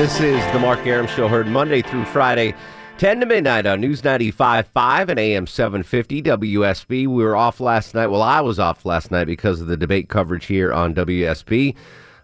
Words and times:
This 0.00 0.18
is 0.18 0.52
the 0.54 0.58
Mark 0.58 0.86
Arum 0.86 1.06
Show, 1.06 1.28
heard 1.28 1.46
Monday 1.46 1.82
through 1.82 2.06
Friday, 2.06 2.54
10 2.96 3.20
to 3.20 3.26
midnight 3.26 3.66
on 3.66 3.82
News 3.82 4.00
95.5 4.00 5.10
and 5.10 5.18
AM 5.18 5.46
750 5.46 6.22
WSB. 6.22 6.88
We 6.88 7.06
were 7.06 7.36
off 7.36 7.60
last 7.60 7.94
night. 7.94 8.06
Well, 8.06 8.22
I 8.22 8.40
was 8.40 8.58
off 8.58 8.86
last 8.86 9.10
night 9.10 9.26
because 9.26 9.60
of 9.60 9.66
the 9.66 9.76
debate 9.76 10.08
coverage 10.08 10.46
here 10.46 10.72
on 10.72 10.94
WSB. 10.94 11.76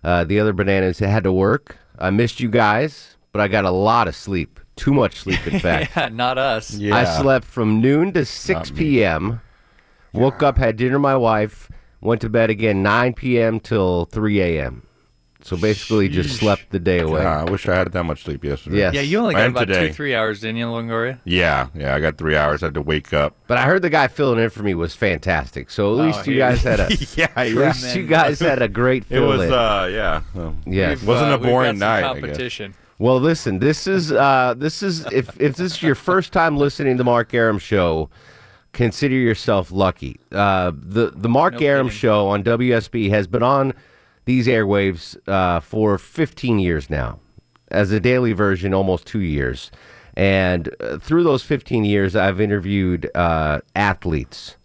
Uh, 0.02 0.24
the 0.24 0.40
other 0.40 0.54
bananas 0.54 1.00
had 1.00 1.24
to 1.24 1.32
work. 1.32 1.76
I 1.98 2.08
missed 2.08 2.40
you 2.40 2.48
guys, 2.48 3.18
but 3.30 3.42
I 3.42 3.48
got 3.48 3.66
a 3.66 3.70
lot 3.70 4.08
of 4.08 4.16
sleep. 4.16 4.58
Too 4.76 4.94
much 4.94 5.16
sleep, 5.16 5.46
in 5.46 5.60
fact. 5.60 5.94
yeah, 5.94 6.08
not 6.08 6.38
us. 6.38 6.72
Yeah. 6.72 6.96
I 6.96 7.04
slept 7.20 7.44
from 7.44 7.82
noon 7.82 8.14
to 8.14 8.24
6 8.24 8.70
p.m. 8.70 9.42
Woke 10.14 10.42
up, 10.42 10.56
had 10.56 10.78
dinner 10.78 10.96
with 10.96 11.02
my 11.02 11.16
wife, 11.18 11.70
went 12.00 12.22
to 12.22 12.30
bed 12.30 12.48
again 12.48 12.82
9 12.82 13.12
p.m. 13.12 13.60
till 13.60 14.06
3 14.06 14.40
a.m. 14.40 14.85
So 15.46 15.56
basically, 15.56 16.08
just 16.08 16.36
slept 16.36 16.70
the 16.70 16.78
day 16.78 16.98
away. 16.98 17.24
Ah, 17.24 17.44
I 17.46 17.50
wish 17.50 17.68
I 17.68 17.76
had 17.76 17.92
that 17.92 18.04
much 18.04 18.24
sleep 18.24 18.42
yesterday. 18.44 18.78
Yes. 18.78 18.94
Yeah, 18.94 19.00
you 19.02 19.18
only 19.20 19.34
got 19.34 19.44
And 19.46 19.56
about 19.56 19.68
today. 19.68 19.86
two, 19.88 19.92
three 19.94 20.14
hours, 20.14 20.40
didn't 20.40 20.56
you, 20.56 20.66
Longoria? 20.66 21.20
Yeah, 21.24 21.68
yeah. 21.74 21.94
I 21.94 22.00
got 22.00 22.18
three 22.18 22.36
hours. 22.36 22.62
I 22.62 22.66
had 22.66 22.74
to 22.74 22.82
wake 22.82 23.12
up. 23.12 23.36
But 23.46 23.58
I 23.58 23.62
heard 23.62 23.82
the 23.82 23.90
guy 23.90 24.08
filling 24.08 24.40
in 24.42 24.50
for 24.50 24.62
me 24.62 24.74
was 24.74 24.94
fantastic. 24.94 25.70
So 25.70 25.98
at 25.98 26.04
least 26.06 26.26
you 26.26 26.32
he- 26.34 26.38
guys 26.40 26.62
had 26.62 26.80
a 26.80 26.88
yeah, 27.16 27.28
at 27.36 27.50
yeah. 27.52 27.66
least 27.68 27.94
you 27.96 28.06
guys 28.06 28.40
had 28.40 28.60
a 28.60 28.68
great 28.68 29.04
It 29.04 29.08
fill 29.08 29.28
was, 29.28 29.42
in. 29.42 29.52
uh, 29.52 29.88
yeah. 29.90 30.22
Well, 30.34 30.56
Yes. 30.66 31.02
It 31.02 31.06
wasn't 31.06 31.30
Uh, 31.30 31.34
a 31.34 31.38
we've 31.38 31.46
boring 31.46 31.78
got 31.78 32.02
some 32.02 32.02
night. 32.02 32.04
I 32.04 32.12
guess. 32.14 32.20
Competition. 32.22 32.74
Well, 32.98 33.20
listen, 33.20 33.58
this 33.60 33.86
is 33.86 34.10
uh, 34.10 34.54
this 34.56 34.82
is 34.82 35.04
if 35.12 35.40
if 35.40 35.54
this 35.56 35.74
is 35.76 35.82
your 35.82 35.94
first 35.94 36.32
time 36.32 36.56
listening 36.56 36.96
to 36.96 37.04
Mark 37.04 37.32
Arum 37.34 37.58
show, 37.58 38.08
consider 38.72 39.14
yourself 39.14 39.70
lucky. 39.70 40.18
Uh, 40.32 40.72
the 40.74 41.12
the 41.14 41.28
Mark 41.28 41.60
No 41.60 41.66
Arum 41.66 41.86
kidding. 41.88 41.98
show 41.98 42.28
on 42.28 42.42
WSB 42.42 43.10
has 43.10 43.26
been 43.26 43.42
on 43.42 43.74
these 44.26 44.46
airwaves 44.46 45.16
uh, 45.28 45.60
for 45.60 45.96
15 45.98 46.58
years 46.58 46.90
now, 46.90 47.18
as 47.70 47.90
a 47.92 47.98
daily 48.00 48.32
version, 48.32 48.74
almost 48.74 49.06
two 49.06 49.20
years. 49.20 49.70
And 50.14 50.68
uh, 50.80 50.98
through 50.98 51.24
those 51.24 51.42
15 51.42 51.84
years, 51.84 52.14
I've 52.16 52.40
interviewed 52.40 53.10
uh, 53.14 53.60
athletes, 53.74 54.56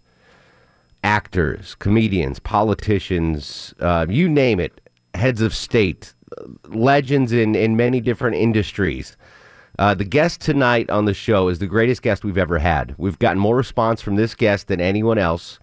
actors, 1.04 1.74
comedians, 1.76 2.38
politicians, 2.38 3.74
uh, 3.80 4.06
you 4.08 4.28
name 4.28 4.60
it, 4.60 4.80
heads 5.14 5.40
of 5.40 5.54
state, 5.54 6.14
legends 6.68 7.32
in, 7.32 7.54
in 7.54 7.76
many 7.76 8.00
different 8.00 8.36
industries. 8.36 9.16
Uh, 9.78 9.94
the 9.94 10.04
guest 10.04 10.40
tonight 10.40 10.90
on 10.90 11.04
the 11.04 11.14
show 11.14 11.48
is 11.48 11.58
the 11.58 11.66
greatest 11.66 12.02
guest 12.02 12.24
we've 12.24 12.38
ever 12.38 12.58
had. 12.58 12.94
We've 12.98 13.18
gotten 13.18 13.38
more 13.38 13.56
response 13.56 14.00
from 14.02 14.16
this 14.16 14.34
guest 14.34 14.68
than 14.68 14.80
anyone 14.80 15.18
else, 15.18 15.58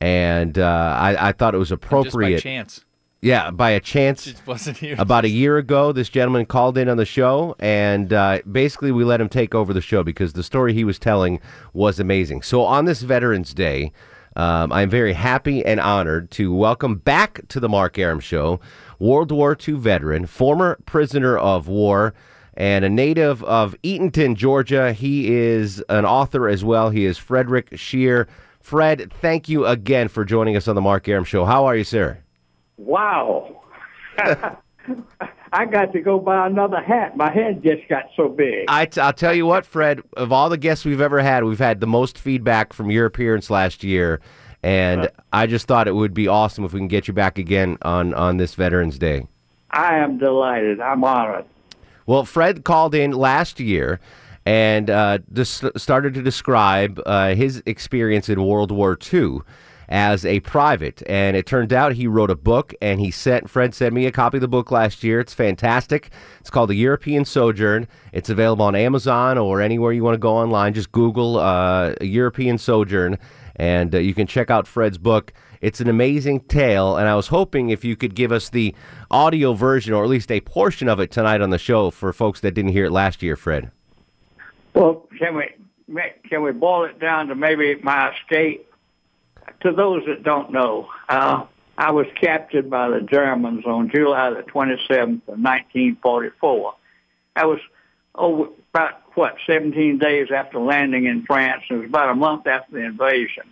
and 0.00 0.58
uh, 0.58 0.96
I, 0.98 1.28
I 1.28 1.32
thought 1.32 1.54
it 1.54 1.58
was 1.58 1.70
Just 1.70 1.80
by 1.82 1.86
appropriate. 1.86 2.40
chance. 2.42 2.84
Yeah, 3.22 3.50
by 3.50 3.70
a 3.70 3.80
chance. 3.80 4.32
Wasn't 4.46 4.78
here. 4.78 4.96
About 4.98 5.26
a 5.26 5.28
year 5.28 5.58
ago, 5.58 5.92
this 5.92 6.08
gentleman 6.08 6.46
called 6.46 6.78
in 6.78 6.88
on 6.88 6.96
the 6.96 7.04
show, 7.04 7.54
and 7.58 8.12
uh, 8.12 8.40
basically 8.50 8.92
we 8.92 9.04
let 9.04 9.20
him 9.20 9.28
take 9.28 9.54
over 9.54 9.74
the 9.74 9.82
show 9.82 10.02
because 10.02 10.32
the 10.32 10.42
story 10.42 10.72
he 10.72 10.84
was 10.84 10.98
telling 10.98 11.38
was 11.74 12.00
amazing. 12.00 12.40
So 12.40 12.62
on 12.62 12.86
this 12.86 13.02
Veterans 13.02 13.52
Day, 13.52 13.92
um, 14.36 14.72
I'm 14.72 14.88
very 14.88 15.12
happy 15.12 15.62
and 15.64 15.80
honored 15.80 16.30
to 16.32 16.54
welcome 16.54 16.96
back 16.96 17.46
to 17.48 17.60
the 17.60 17.68
Mark 17.68 17.98
Arum 17.98 18.20
Show 18.20 18.58
World 18.98 19.32
War 19.32 19.56
II 19.68 19.74
veteran, 19.74 20.24
former 20.24 20.78
prisoner 20.86 21.36
of 21.36 21.68
war, 21.68 22.14
and 22.54 22.86
a 22.86 22.88
native 22.88 23.44
of 23.44 23.74
Eatonton, 23.82 24.34
Georgia. 24.34 24.94
He 24.94 25.34
is 25.34 25.84
an 25.90 26.06
author 26.06 26.48
as 26.48 26.64
well. 26.64 26.88
He 26.88 27.04
is 27.04 27.18
Frederick 27.18 27.76
Shear. 27.76 28.28
Fred, 28.60 29.12
thank 29.20 29.48
you 29.48 29.66
again 29.66 30.08
for 30.08 30.24
joining 30.24 30.56
us 30.56 30.68
on 30.68 30.74
the 30.74 30.80
Mark 30.80 31.06
Arum 31.06 31.24
Show. 31.24 31.44
How 31.44 31.66
are 31.66 31.76
you, 31.76 31.84
sir? 31.84 32.22
Wow. 32.80 33.62
I 35.52 35.66
got 35.66 35.92
to 35.92 36.00
go 36.00 36.18
buy 36.18 36.46
another 36.46 36.80
hat. 36.80 37.16
My 37.16 37.30
head 37.30 37.62
just 37.62 37.88
got 37.88 38.04
so 38.16 38.28
big. 38.28 38.66
I 38.68 38.86
t- 38.86 39.00
I'll 39.00 39.12
tell 39.12 39.34
you 39.34 39.46
what, 39.46 39.66
Fred. 39.66 40.00
Of 40.16 40.32
all 40.32 40.48
the 40.48 40.56
guests 40.56 40.84
we've 40.84 41.00
ever 41.00 41.20
had, 41.20 41.44
we've 41.44 41.58
had 41.58 41.80
the 41.80 41.86
most 41.86 42.18
feedback 42.18 42.72
from 42.72 42.90
your 42.90 43.06
appearance 43.06 43.50
last 43.50 43.84
year, 43.84 44.20
and 44.62 45.08
I 45.32 45.46
just 45.46 45.66
thought 45.66 45.88
it 45.88 45.94
would 45.94 46.14
be 46.14 46.28
awesome 46.28 46.64
if 46.64 46.72
we 46.72 46.80
can 46.80 46.88
get 46.88 47.08
you 47.08 47.14
back 47.14 47.38
again 47.38 47.78
on 47.82 48.14
on 48.14 48.36
this 48.36 48.54
Veterans 48.54 48.98
Day. 48.98 49.26
I 49.70 49.96
am 49.96 50.18
delighted. 50.18 50.80
I'm 50.80 51.04
honored. 51.04 51.44
Well, 52.06 52.24
Fred 52.24 52.64
called 52.64 52.94
in 52.94 53.12
last 53.12 53.60
year 53.60 54.00
and 54.46 54.88
uh, 54.88 55.18
dis- 55.32 55.62
started 55.76 56.14
to 56.14 56.22
describe 56.22 57.00
uh, 57.06 57.34
his 57.34 57.62
experience 57.66 58.28
in 58.28 58.44
World 58.44 58.70
War 58.70 58.98
II 59.12 59.40
as 59.90 60.24
a 60.24 60.40
private. 60.40 61.02
And 61.06 61.36
it 61.36 61.46
turned 61.46 61.72
out 61.72 61.92
he 61.92 62.06
wrote 62.06 62.30
a 62.30 62.36
book, 62.36 62.72
and 62.80 63.00
he 63.00 63.10
sent 63.10 63.50
Fred 63.50 63.74
sent 63.74 63.92
me 63.92 64.06
a 64.06 64.12
copy 64.12 64.38
of 64.38 64.40
the 64.40 64.48
book 64.48 64.70
last 64.70 65.02
year. 65.02 65.20
It's 65.20 65.34
fantastic. 65.34 66.10
It's 66.38 66.50
called 66.50 66.70
The 66.70 66.76
European 66.76 67.24
Sojourn. 67.24 67.88
It's 68.12 68.30
available 68.30 68.64
on 68.64 68.74
Amazon 68.74 69.36
or 69.36 69.60
anywhere 69.60 69.92
you 69.92 70.04
want 70.04 70.14
to 70.14 70.18
go 70.18 70.36
online. 70.36 70.74
Just 70.74 70.92
Google 70.92 71.38
uh, 71.38 71.94
European 72.00 72.56
Sojourn, 72.56 73.18
and 73.56 73.94
uh, 73.94 73.98
you 73.98 74.14
can 74.14 74.26
check 74.26 74.50
out 74.50 74.66
Fred's 74.66 74.98
book. 74.98 75.32
It's 75.60 75.80
an 75.80 75.88
amazing 75.88 76.40
tale, 76.40 76.96
and 76.96 77.06
I 77.06 77.14
was 77.14 77.26
hoping 77.26 77.68
if 77.68 77.84
you 77.84 77.94
could 77.94 78.14
give 78.14 78.32
us 78.32 78.48
the 78.48 78.74
audio 79.10 79.52
version 79.52 79.92
or 79.92 80.02
at 80.04 80.08
least 80.08 80.30
a 80.30 80.40
portion 80.40 80.88
of 80.88 81.00
it 81.00 81.10
tonight 81.10 81.42
on 81.42 81.50
the 81.50 81.58
show 81.58 81.90
for 81.90 82.12
folks 82.14 82.40
that 82.40 82.52
didn't 82.52 82.72
hear 82.72 82.86
it 82.86 82.92
last 82.92 83.22
year, 83.22 83.36
Fred. 83.36 83.70
Well, 84.72 85.06
can 85.18 85.36
we 85.36 85.50
can 86.30 86.42
we 86.42 86.52
boil 86.52 86.84
it 86.84 87.00
down 87.00 87.26
to 87.26 87.34
maybe 87.34 87.74
my 87.82 88.14
escape? 88.14 88.69
To 89.62 89.72
those 89.72 90.04
that 90.06 90.22
don't 90.22 90.52
know, 90.52 90.88
uh, 91.08 91.44
I 91.76 91.90
was 91.92 92.06
captured 92.20 92.70
by 92.70 92.88
the 92.88 93.00
Germans 93.00 93.64
on 93.66 93.90
July 93.90 94.30
the 94.30 94.42
27th 94.42 95.22
of 95.28 95.38
1944. 95.38 96.74
I 97.36 97.46
was 97.46 97.58
oh, 98.14 98.52
about 98.72 99.02
what 99.14 99.36
17 99.46 99.98
days 99.98 100.28
after 100.34 100.58
landing 100.58 101.06
in 101.06 101.24
France. 101.24 101.62
It 101.70 101.74
was 101.74 101.86
about 101.86 102.10
a 102.10 102.14
month 102.14 102.46
after 102.46 102.72
the 102.72 102.84
invasion, 102.84 103.44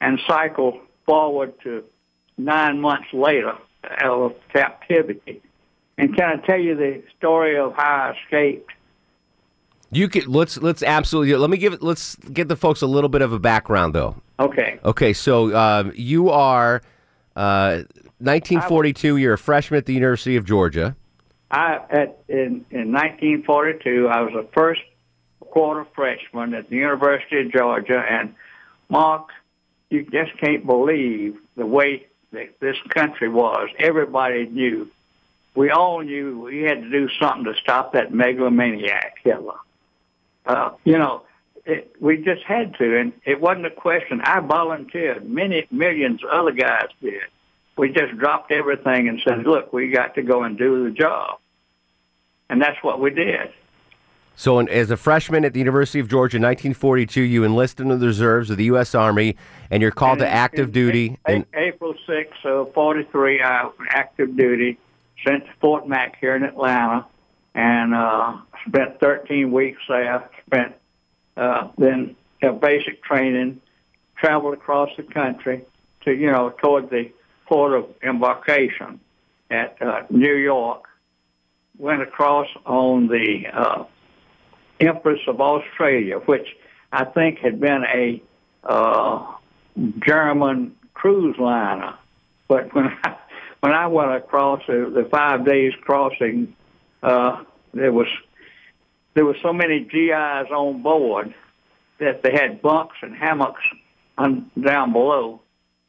and 0.00 0.18
cycled 0.26 0.80
forward 1.06 1.54
to 1.64 1.84
nine 2.36 2.80
months 2.80 3.08
later 3.12 3.54
of 4.02 4.34
captivity. 4.52 5.42
And 5.96 6.16
can 6.16 6.38
I 6.38 6.46
tell 6.46 6.58
you 6.58 6.76
the 6.76 7.02
story 7.18 7.58
of 7.58 7.74
how 7.74 8.12
I 8.12 8.18
escaped? 8.18 8.70
You 9.90 10.08
could 10.08 10.26
let's 10.26 10.58
let's 10.58 10.82
absolutely 10.82 11.34
let 11.36 11.48
me 11.48 11.56
give 11.56 11.72
it. 11.72 11.82
Let's 11.82 12.16
give 12.16 12.48
the 12.48 12.56
folks 12.56 12.82
a 12.82 12.86
little 12.86 13.08
bit 13.08 13.22
of 13.22 13.32
a 13.32 13.38
background 13.38 13.94
though. 13.94 14.16
Okay. 14.38 14.78
Okay, 14.84 15.12
so 15.12 15.56
um, 15.56 15.92
you 15.94 16.28
are 16.28 16.82
uh, 17.34 17.82
1942. 18.18 19.16
You're 19.16 19.34
a 19.34 19.38
freshman 19.38 19.78
at 19.78 19.86
the 19.86 19.94
University 19.94 20.36
of 20.36 20.44
Georgia. 20.44 20.94
I 21.50 21.80
at 21.90 22.18
in 22.28 22.66
in 22.70 22.92
1942, 22.92 24.08
I 24.08 24.20
was 24.20 24.34
a 24.34 24.46
first 24.52 24.82
quarter 25.40 25.86
freshman 25.94 26.52
at 26.52 26.68
the 26.68 26.76
University 26.76 27.40
of 27.40 27.52
Georgia, 27.52 27.98
and 27.98 28.34
Mark, 28.90 29.28
you 29.88 30.02
just 30.04 30.36
can't 30.38 30.66
believe 30.66 31.38
the 31.56 31.64
way 31.64 32.06
that 32.32 32.60
this 32.60 32.76
country 32.90 33.28
was. 33.28 33.70
Everybody 33.78 34.46
knew. 34.46 34.90
We 35.54 35.70
all 35.70 36.02
knew 36.02 36.42
we 36.42 36.62
had 36.62 36.82
to 36.82 36.90
do 36.90 37.08
something 37.18 37.44
to 37.44 37.54
stop 37.58 37.94
that 37.94 38.12
megalomaniac 38.12 39.16
Hitler. 39.24 39.56
Uh, 40.48 40.70
you 40.84 40.98
know, 40.98 41.22
it, 41.64 41.94
we 42.00 42.16
just 42.16 42.42
had 42.42 42.74
to, 42.78 42.98
and 42.98 43.12
it 43.24 43.40
wasn't 43.40 43.66
a 43.66 43.70
question. 43.70 44.20
I 44.22 44.40
volunteered. 44.40 45.28
Many 45.28 45.66
millions 45.70 46.24
of 46.24 46.30
other 46.30 46.52
guys 46.52 46.88
did. 47.02 47.22
We 47.76 47.90
just 47.92 48.16
dropped 48.18 48.50
everything 48.50 49.08
and 49.08 49.20
said, 49.26 49.46
"Look, 49.46 49.72
we 49.72 49.90
got 49.90 50.14
to 50.16 50.22
go 50.22 50.42
and 50.42 50.58
do 50.58 50.84
the 50.84 50.90
job," 50.90 51.38
and 52.48 52.60
that's 52.60 52.82
what 52.82 53.00
we 53.00 53.10
did. 53.10 53.52
So, 54.34 54.60
in, 54.60 54.68
as 54.68 54.90
a 54.90 54.96
freshman 54.96 55.44
at 55.44 55.52
the 55.52 55.58
University 55.58 55.98
of 55.98 56.08
Georgia 56.08 56.36
in 56.36 56.42
1942, 56.42 57.20
you 57.20 57.44
enlist 57.44 57.80
in 57.80 57.88
the 57.88 57.98
reserves 57.98 58.50
of 58.50 58.56
the 58.56 58.64
U.S. 58.64 58.94
Army, 58.94 59.36
and 59.70 59.82
you're 59.82 59.90
called 59.90 60.20
to 60.20 60.28
active 60.28 60.68
in- 60.68 60.72
duty. 60.72 61.06
in 61.28 61.34
And, 61.34 61.46
April 61.54 61.94
6th 62.08 62.44
of 62.44 62.72
43, 62.72 63.42
I 63.42 63.64
was 63.64 63.74
active 63.90 64.36
duty, 64.36 64.78
sent 65.26 65.44
to 65.44 65.50
Fort 65.60 65.88
Mac 65.88 66.16
here 66.20 66.36
in 66.36 66.44
Atlanta, 66.44 67.04
14 69.38 69.52
weeks 69.52 69.80
there. 69.88 70.14
I 70.14 70.26
spent 70.46 70.74
uh, 71.36 71.68
then 71.78 72.16
have 72.42 72.60
basic 72.60 73.02
training, 73.02 73.60
traveled 74.16 74.54
across 74.54 74.90
the 74.96 75.02
country 75.02 75.64
to, 76.02 76.12
you 76.12 76.30
know, 76.30 76.52
toward 76.62 76.90
the 76.90 77.10
port 77.46 77.72
of 77.72 77.86
embarkation 78.02 79.00
at 79.50 79.80
uh, 79.80 80.02
New 80.10 80.34
York, 80.34 80.84
went 81.78 82.02
across 82.02 82.48
on 82.66 83.08
the 83.08 83.44
uh, 83.52 83.84
Empress 84.80 85.20
of 85.26 85.40
Australia, 85.40 86.18
which 86.18 86.46
I 86.92 87.04
think 87.04 87.38
had 87.38 87.60
been 87.60 87.84
a 87.84 88.22
uh, 88.64 89.34
German 90.00 90.76
cruise 90.94 91.36
liner. 91.38 91.94
But 92.48 92.74
when 92.74 92.86
I, 93.04 93.16
when 93.60 93.72
I 93.72 93.86
went 93.86 94.12
across 94.12 94.62
the, 94.66 94.90
the 94.92 95.08
five 95.10 95.44
days 95.44 95.72
crossing, 95.82 96.54
uh, 97.02 97.44
there 97.74 97.92
was 97.92 98.06
there 99.14 99.24
were 99.24 99.36
so 99.42 99.52
many 99.52 99.80
GIs 99.80 100.50
on 100.50 100.82
board 100.82 101.34
that 101.98 102.22
they 102.22 102.32
had 102.32 102.62
bunks 102.62 102.96
and 103.02 103.14
hammocks 103.14 103.62
on, 104.16 104.50
down 104.60 104.92
below, 104.92 105.40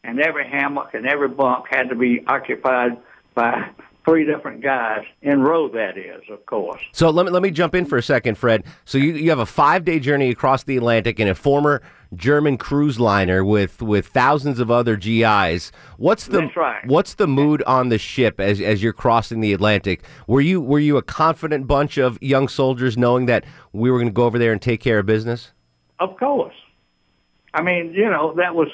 and 0.04 0.20
every 0.20 0.48
hammock 0.48 0.94
and 0.94 1.06
every 1.08 1.28
bunk 1.28 1.66
had 1.70 1.90
to 1.90 1.96
be 1.96 2.24
occupied 2.28 2.98
by 3.36 3.70
three 4.10 4.26
different 4.26 4.62
guys 4.62 5.06
in 5.22 5.42
row. 5.42 5.70
That 5.70 5.98
is, 5.98 6.24
of 6.30 6.46
course. 6.46 6.82
so 6.92 7.10
let 7.10 7.26
me 7.26 7.32
let 7.32 7.42
me 7.42 7.52
jump 7.52 7.76
in 7.76 7.86
for 7.86 7.98
a 7.98 8.04
second, 8.04 8.38
Fred. 8.38 8.64
So 8.86 8.98
you 8.98 9.14
you 9.14 9.30
have 9.30 9.40
a 9.40 9.46
five 9.46 9.86
day 9.86 10.00
journey 10.00 10.30
across 10.30 10.64
the 10.64 10.78
Atlantic 10.78 11.20
in 11.20 11.28
a 11.28 11.36
former 11.36 11.82
German 12.16 12.58
cruise 12.58 13.00
liner 13.00 13.46
with 13.46 13.82
with 13.82 14.08
thousands 14.08 14.60
of 14.60 14.72
other 14.72 14.96
GIs. 14.96 15.72
What's 15.98 16.26
the 16.26 16.50
right. 16.56 16.86
what's 16.88 17.14
the 17.16 17.28
mood 17.28 17.62
on 17.64 17.90
the 17.90 17.98
ship 17.98 18.40
as 18.40 18.60
as 18.60 18.82
you're 18.82 18.94
crossing 18.94 19.42
the 19.42 19.54
Atlantic? 19.54 20.04
Were 20.28 20.42
you 20.42 20.60
were 20.60 20.80
you 20.80 20.98
a 20.98 21.04
confident 21.04 21.68
bunch 21.68 21.98
of 21.98 22.18
young 22.22 22.48
soldiers, 22.48 22.98
knowing 22.98 23.28
that 23.28 23.46
we 23.74 23.92
were 23.92 23.98
going 23.98 24.10
to 24.10 24.14
go 24.14 24.26
over 24.26 24.40
there 24.40 24.52
and 24.52 24.62
take 24.62 24.82
care 24.82 25.00
of 25.00 25.06
business? 25.06 25.52
Of 26.00 26.18
course. 26.18 26.56
I 27.54 27.62
mean, 27.62 27.94
you 27.94 28.10
know, 28.10 28.34
that 28.38 28.56
was 28.56 28.70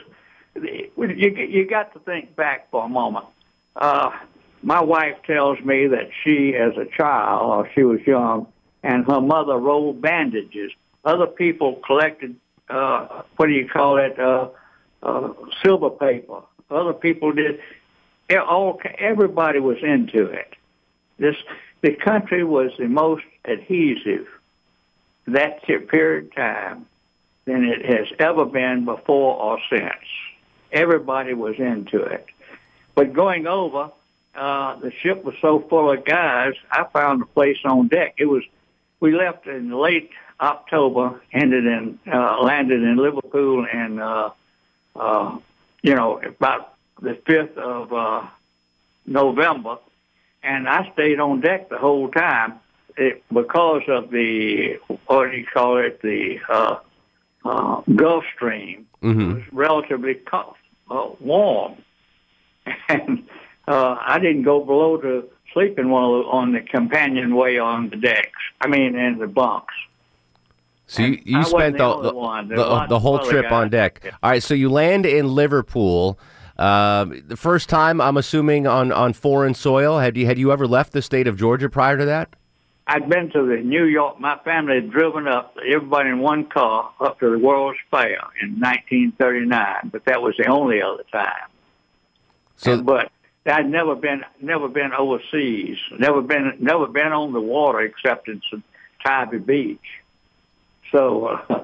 you. 0.56 1.12
You 1.18 1.68
got 1.68 1.94
to 1.94 2.00
think 2.00 2.36
back 2.36 2.70
for 2.72 2.86
a 2.86 2.90
moment. 2.90 3.26
Uh, 3.76 4.12
my 4.66 4.82
wife 4.82 5.18
tells 5.28 5.60
me 5.60 5.86
that 5.86 6.10
she, 6.24 6.56
as 6.56 6.76
a 6.76 6.86
child, 6.98 7.44
or 7.44 7.70
she 7.76 7.84
was 7.84 8.00
young, 8.02 8.48
and 8.82 9.06
her 9.06 9.22
mother 9.22 9.58
rolled 9.58 10.02
bandages. 10.02 10.72
Other 11.06 11.28
people 11.28 11.80
collected, 11.86 12.36
uh, 12.68 13.22
what 13.36 13.46
do 13.46 13.52
you 13.52 13.70
call 13.70 13.98
it, 13.98 14.20
uh, 14.20 14.50
uh, 15.04 15.34
silver 15.64 15.92
paper. 15.92 16.42
Other 16.72 16.94
people 16.94 17.32
did. 17.32 17.60
All 18.36 18.82
everybody 18.98 19.60
was 19.60 19.78
into 19.84 20.26
it. 20.26 20.56
This 21.20 21.36
the 21.82 21.94
country 21.94 22.44
was 22.44 22.72
the 22.80 22.88
most 22.88 23.24
adhesive 23.46 24.26
that 25.28 25.62
period 25.64 26.26
of 26.26 26.36
time 26.36 26.88
than 27.46 27.66
it 27.66 27.86
has 27.86 28.08
ever 28.18 28.46
been 28.46 28.84
before 28.86 29.36
or 29.36 29.60
since. 29.70 29.94
Everybody 30.72 31.36
was 31.36 31.54
into 31.60 32.02
it. 32.02 32.26
But 32.96 33.14
going 33.14 33.46
over, 33.46 33.92
uh, 34.36 34.78
the 34.80 34.92
ship 34.92 35.24
was 35.24 35.36
so 35.42 35.60
full 35.70 35.92
of 35.92 36.06
guys, 36.06 36.54
I 36.72 36.86
found 36.94 37.22
a 37.22 37.26
place 37.26 37.58
on 37.66 37.88
deck. 37.88 38.16
It 38.18 38.26
was, 38.26 38.44
we 39.00 39.16
left 39.16 39.48
in 39.48 39.72
late 39.72 40.12
October, 40.40 41.22
ended 41.32 41.66
in, 41.66 42.00
uh, 42.12 42.42
landed 42.42 42.82
in 42.84 42.98
Liverpool 42.98 43.66
and, 43.72 44.00
uh, 44.00 44.30
uh, 44.96 45.38
you 45.82 45.96
know, 45.96 46.22
about 46.22 46.76
the 47.02 47.14
5th 47.26 47.58
of, 47.58 47.94
uh, 47.94 48.28
November. 49.06 49.78
And 50.44 50.68
I 50.68 50.92
stayed 50.94 51.20
on 51.20 51.42
deck 51.42 51.70
the 51.70 51.78
whole 51.78 52.10
time 52.10 52.56
it, 52.98 53.24
because 53.34 53.84
of 53.88 54.10
the, 54.12 54.80
what 55.08 55.32
do 55.32 55.38
you 55.38 55.46
call 55.46 55.78
it, 55.78 56.02
the, 56.02 56.40
uh, 56.50 56.80
uh, 57.44 57.82
Gulf 57.96 58.24
Stream 58.36 58.86
Mm-hmm. 59.06 59.34
was 59.34 59.44
relatively 59.52 60.16
co- 60.16 60.56
uh, 60.90 61.10
warm, 61.20 61.76
and 62.90 63.28
uh, 63.68 63.96
I 64.00 64.20
didn't 64.20 64.44
go 64.44 64.64
below 64.64 64.98
to 64.98 65.30
sleep 65.54 65.80
in 65.80 65.90
one 65.90 66.04
of 66.04 66.10
the, 66.10 66.30
on 66.30 66.52
the 66.54 66.62
companionway 66.62 67.58
on 67.58 67.90
the 67.90 67.96
decks. 67.96 68.40
I 68.62 68.68
mean, 68.68 68.96
in 68.96 69.18
the 69.18 69.28
bunks. 69.28 69.74
So 70.88 71.02
you, 71.02 71.20
you 71.24 71.44
spent 71.44 71.78
the 71.78 71.96
the, 71.96 72.56
the, 72.56 72.86
the, 72.90 73.00
whole 73.00 73.20
trip 73.20 73.46
guys. 73.46 73.52
on 73.52 73.70
deck. 73.70 74.02
Yeah. 74.04 74.12
All 74.22 74.30
right, 74.30 74.44
so 74.44 74.54
you 74.54 74.70
land 74.70 75.06
in 75.06 75.28
Liverpool. 75.34 76.20
Um, 76.58 77.24
the 77.28 77.36
first 77.36 77.70
time, 77.70 78.00
I'm 78.00 78.18
assuming, 78.18 78.68
on, 78.68 78.92
on 78.92 79.14
foreign 79.14 79.56
soil. 79.56 80.00
Had 80.00 80.16
you 80.16 80.26
had 80.26 80.38
you 80.38 80.52
ever 80.52 80.68
left 80.68 80.94
the 80.94 81.02
state 81.02 81.28
of 81.28 81.38
Georgia 81.38 81.70
prior 81.70 81.98
to 81.98 82.06
that? 82.06 82.36
I'd 82.88 83.10
been 83.10 83.32
to 83.32 83.46
the 83.48 83.64
New 83.64 83.86
York. 83.86 84.20
My 84.20 84.38
family 84.46 84.76
had 84.76 84.92
driven 84.92 85.28
up, 85.28 85.58
everybody 85.68 86.10
in 86.10 86.20
one 86.20 86.46
car, 86.46 86.94
up 87.00 87.20
to 87.20 87.32
the 87.32 87.40
World's 87.40 87.80
Fair 87.90 88.20
in 88.42 88.60
1939. 88.60 89.90
But 89.92 90.06
that 90.06 90.22
was 90.22 90.36
the 90.38 90.48
only 90.48 90.84
other 90.84 91.04
time. 91.12 91.50
So 92.58 92.74
And- 92.74 92.86
but 92.86 93.12
I'd 93.46 93.70
never 93.70 93.96
been 93.96 94.24
never 94.42 94.68
been 94.68 94.92
overseas. 94.94 95.78
Never 95.98 96.22
been 96.22 96.58
never 96.60 96.88
been 96.88 97.12
on 97.12 97.32
the 97.32 97.42
water 97.42 97.82
except 97.82 98.28
in 98.28 98.42
some 98.50 98.64
Tybee 99.06 99.38
Beach. 99.38 99.80
So, 100.92 101.26
uh, 101.28 101.64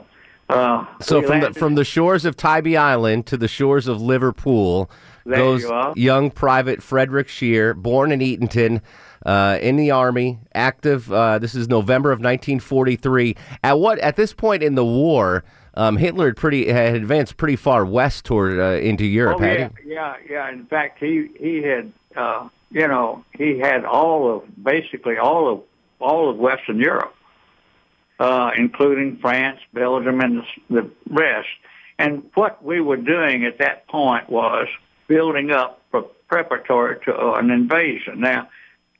uh, 0.49 0.85
So 1.01 1.21
from 1.21 1.41
the 1.41 1.53
from 1.53 1.75
the 1.75 1.85
shores 1.85 2.23
of 2.25 2.37
Tybee 2.37 2.77
Island 2.77 3.25
to 3.27 3.37
the 3.37 3.47
shores 3.47 3.87
of 3.87 4.01
Liverpool 4.01 4.91
There 5.25 5.37
goes 5.37 5.63
you 5.63 5.93
young 5.95 6.29
Private 6.29 6.83
Frederick 6.83 7.27
Shear, 7.27 7.73
born 7.73 8.11
in 8.11 8.19
Eatonton, 8.19 8.81
uh, 9.25 9.57
in 9.61 9.75
the 9.75 9.89
Army, 9.89 10.39
active. 10.53 11.11
Uh, 11.11 11.39
this 11.39 11.55
is 11.55 11.67
November 11.67 12.11
of 12.11 12.19
1943. 12.19 13.35
At 13.63 13.79
what 13.79 13.97
at 13.99 14.17
this 14.17 14.33
point 14.33 14.61
in 14.61 14.75
the 14.75 14.85
war, 14.85 15.43
um, 15.73 15.97
Hitler 15.97 16.27
had 16.27 16.37
pretty 16.37 16.67
had 16.69 16.95
advanced 16.95 17.37
pretty 17.37 17.55
far 17.55 17.85
west 17.85 18.25
toward 18.25 18.59
uh, 18.59 18.81
into 18.81 19.05
Europe. 19.05 19.37
Oh 19.39 19.43
had 19.43 19.59
yeah, 19.59 19.69
he? 19.83 19.93
yeah, 19.93 20.15
yeah. 20.29 20.51
In 20.51 20.65
fact, 20.65 20.99
he 20.99 21.29
he 21.39 21.61
had 21.61 21.91
uh, 22.15 22.49
you 22.69 22.87
know 22.87 23.23
he 23.37 23.59
had 23.59 23.85
all 23.85 24.35
of 24.35 24.63
basically 24.63 25.17
all 25.17 25.51
of 25.51 25.61
all 25.99 26.29
of 26.29 26.37
Western 26.37 26.79
Europe, 26.79 27.15
uh, 28.19 28.51
including 28.57 29.17
France, 29.21 29.59
Belgium, 29.73 30.19
and 30.19 30.43
the, 30.69 30.81
the 30.81 30.91
rest. 31.09 31.47
And 31.97 32.29
what 32.33 32.63
we 32.63 32.81
were 32.81 32.97
doing 32.97 33.45
at 33.45 33.59
that 33.59 33.87
point 33.87 34.29
was 34.29 34.67
building 35.07 35.51
up 35.51 35.81
pre- 35.91 36.01
preparatory 36.27 36.97
to 37.05 37.15
uh, 37.15 37.33
an 37.35 37.51
invasion. 37.51 38.19
Now, 38.19 38.49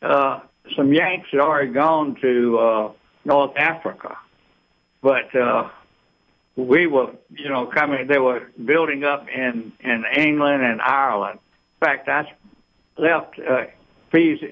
uh, 0.01 0.41
some 0.77 0.93
Yanks 0.93 1.29
had 1.31 1.41
already 1.41 1.71
gone 1.71 2.15
to 2.21 2.59
uh, 2.59 2.91
North 3.25 3.57
Africa, 3.57 4.15
but 5.01 5.35
uh, 5.35 5.69
we 6.55 6.87
were, 6.87 7.11
you 7.33 7.49
know, 7.49 7.65
coming. 7.65 8.07
They 8.07 8.19
were 8.19 8.49
building 8.63 9.03
up 9.03 9.27
in 9.29 9.71
in 9.79 10.03
England 10.15 10.63
and 10.63 10.81
Ireland. 10.81 11.39
In 11.81 11.87
fact, 11.87 12.09
I 12.09 12.31
left 12.97 13.39
uh, 13.39 13.65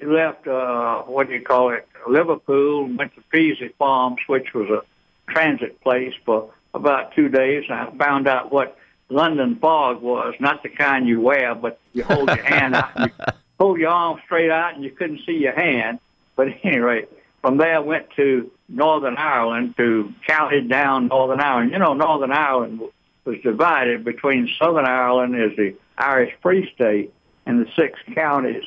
left 0.02 0.46
uh, 0.46 1.02
what 1.02 1.28
do 1.28 1.34
you 1.34 1.42
call 1.42 1.70
it, 1.70 1.86
Liverpool, 2.08 2.84
went 2.96 3.14
to 3.14 3.22
Peasy 3.32 3.74
Farms, 3.74 4.18
which 4.26 4.54
was 4.54 4.68
a 4.70 5.32
transit 5.32 5.80
place 5.80 6.14
for 6.24 6.50
about 6.74 7.14
two 7.14 7.28
days. 7.28 7.64
I 7.70 7.90
found 7.98 8.26
out 8.26 8.52
what 8.52 8.76
London 9.08 9.56
fog 9.56 10.02
was, 10.02 10.34
not 10.40 10.62
the 10.62 10.68
kind 10.68 11.06
you 11.06 11.20
wear, 11.20 11.54
but 11.54 11.78
you 11.92 12.04
hold 12.04 12.28
your 12.28 12.44
hand 12.44 12.74
out, 12.74 12.90
you 12.96 13.12
hold 13.58 13.78
your 13.78 13.90
arm 13.90 14.20
straight 14.24 14.50
out, 14.50 14.74
and 14.74 14.84
you 14.84 14.90
couldn't 14.90 15.20
see 15.26 15.38
your 15.38 15.54
hand. 15.54 15.98
But 16.36 16.48
at 16.48 16.64
any 16.64 16.78
rate, 16.78 17.08
from 17.42 17.58
there 17.58 17.76
I 17.76 17.80
went 17.80 18.08
to 18.16 18.50
Northern 18.70 19.16
Ireland 19.16 19.74
to 19.76 20.12
County 20.26 20.62
Down, 20.62 21.08
Northern 21.08 21.40
Ireland. 21.40 21.72
You 21.72 21.78
know, 21.78 21.94
Northern 21.94 22.32
Ireland 22.32 22.80
was 23.24 23.36
divided 23.42 24.04
between 24.04 24.48
Southern 24.58 24.86
Ireland 24.86 25.34
as 25.34 25.56
the 25.56 25.74
Irish 25.98 26.32
Free 26.42 26.70
State, 26.74 27.12
and 27.46 27.64
the 27.64 27.70
six 27.76 27.98
counties 28.14 28.64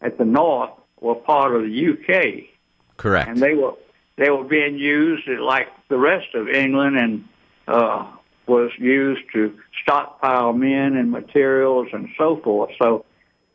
at 0.00 0.16
the 0.18 0.24
north 0.24 0.70
were 1.00 1.14
part 1.14 1.54
of 1.54 1.62
the 1.62 1.92
UK, 1.92 2.44
Correct. 2.96 3.28
and 3.28 3.38
they 3.38 3.54
were 3.54 3.74
they 4.16 4.30
were 4.30 4.44
being 4.44 4.76
used 4.78 5.26
like 5.26 5.68
the 5.88 5.98
rest 5.98 6.34
of 6.34 6.48
England, 6.48 6.96
and 6.98 7.28
uh, 7.66 8.06
was 8.46 8.70
used 8.78 9.22
to 9.32 9.58
stockpile 9.82 10.52
men 10.52 10.96
and 10.96 11.10
materials 11.10 11.88
and 11.92 12.08
so 12.18 12.36
forth. 12.42 12.70
So 12.80 13.04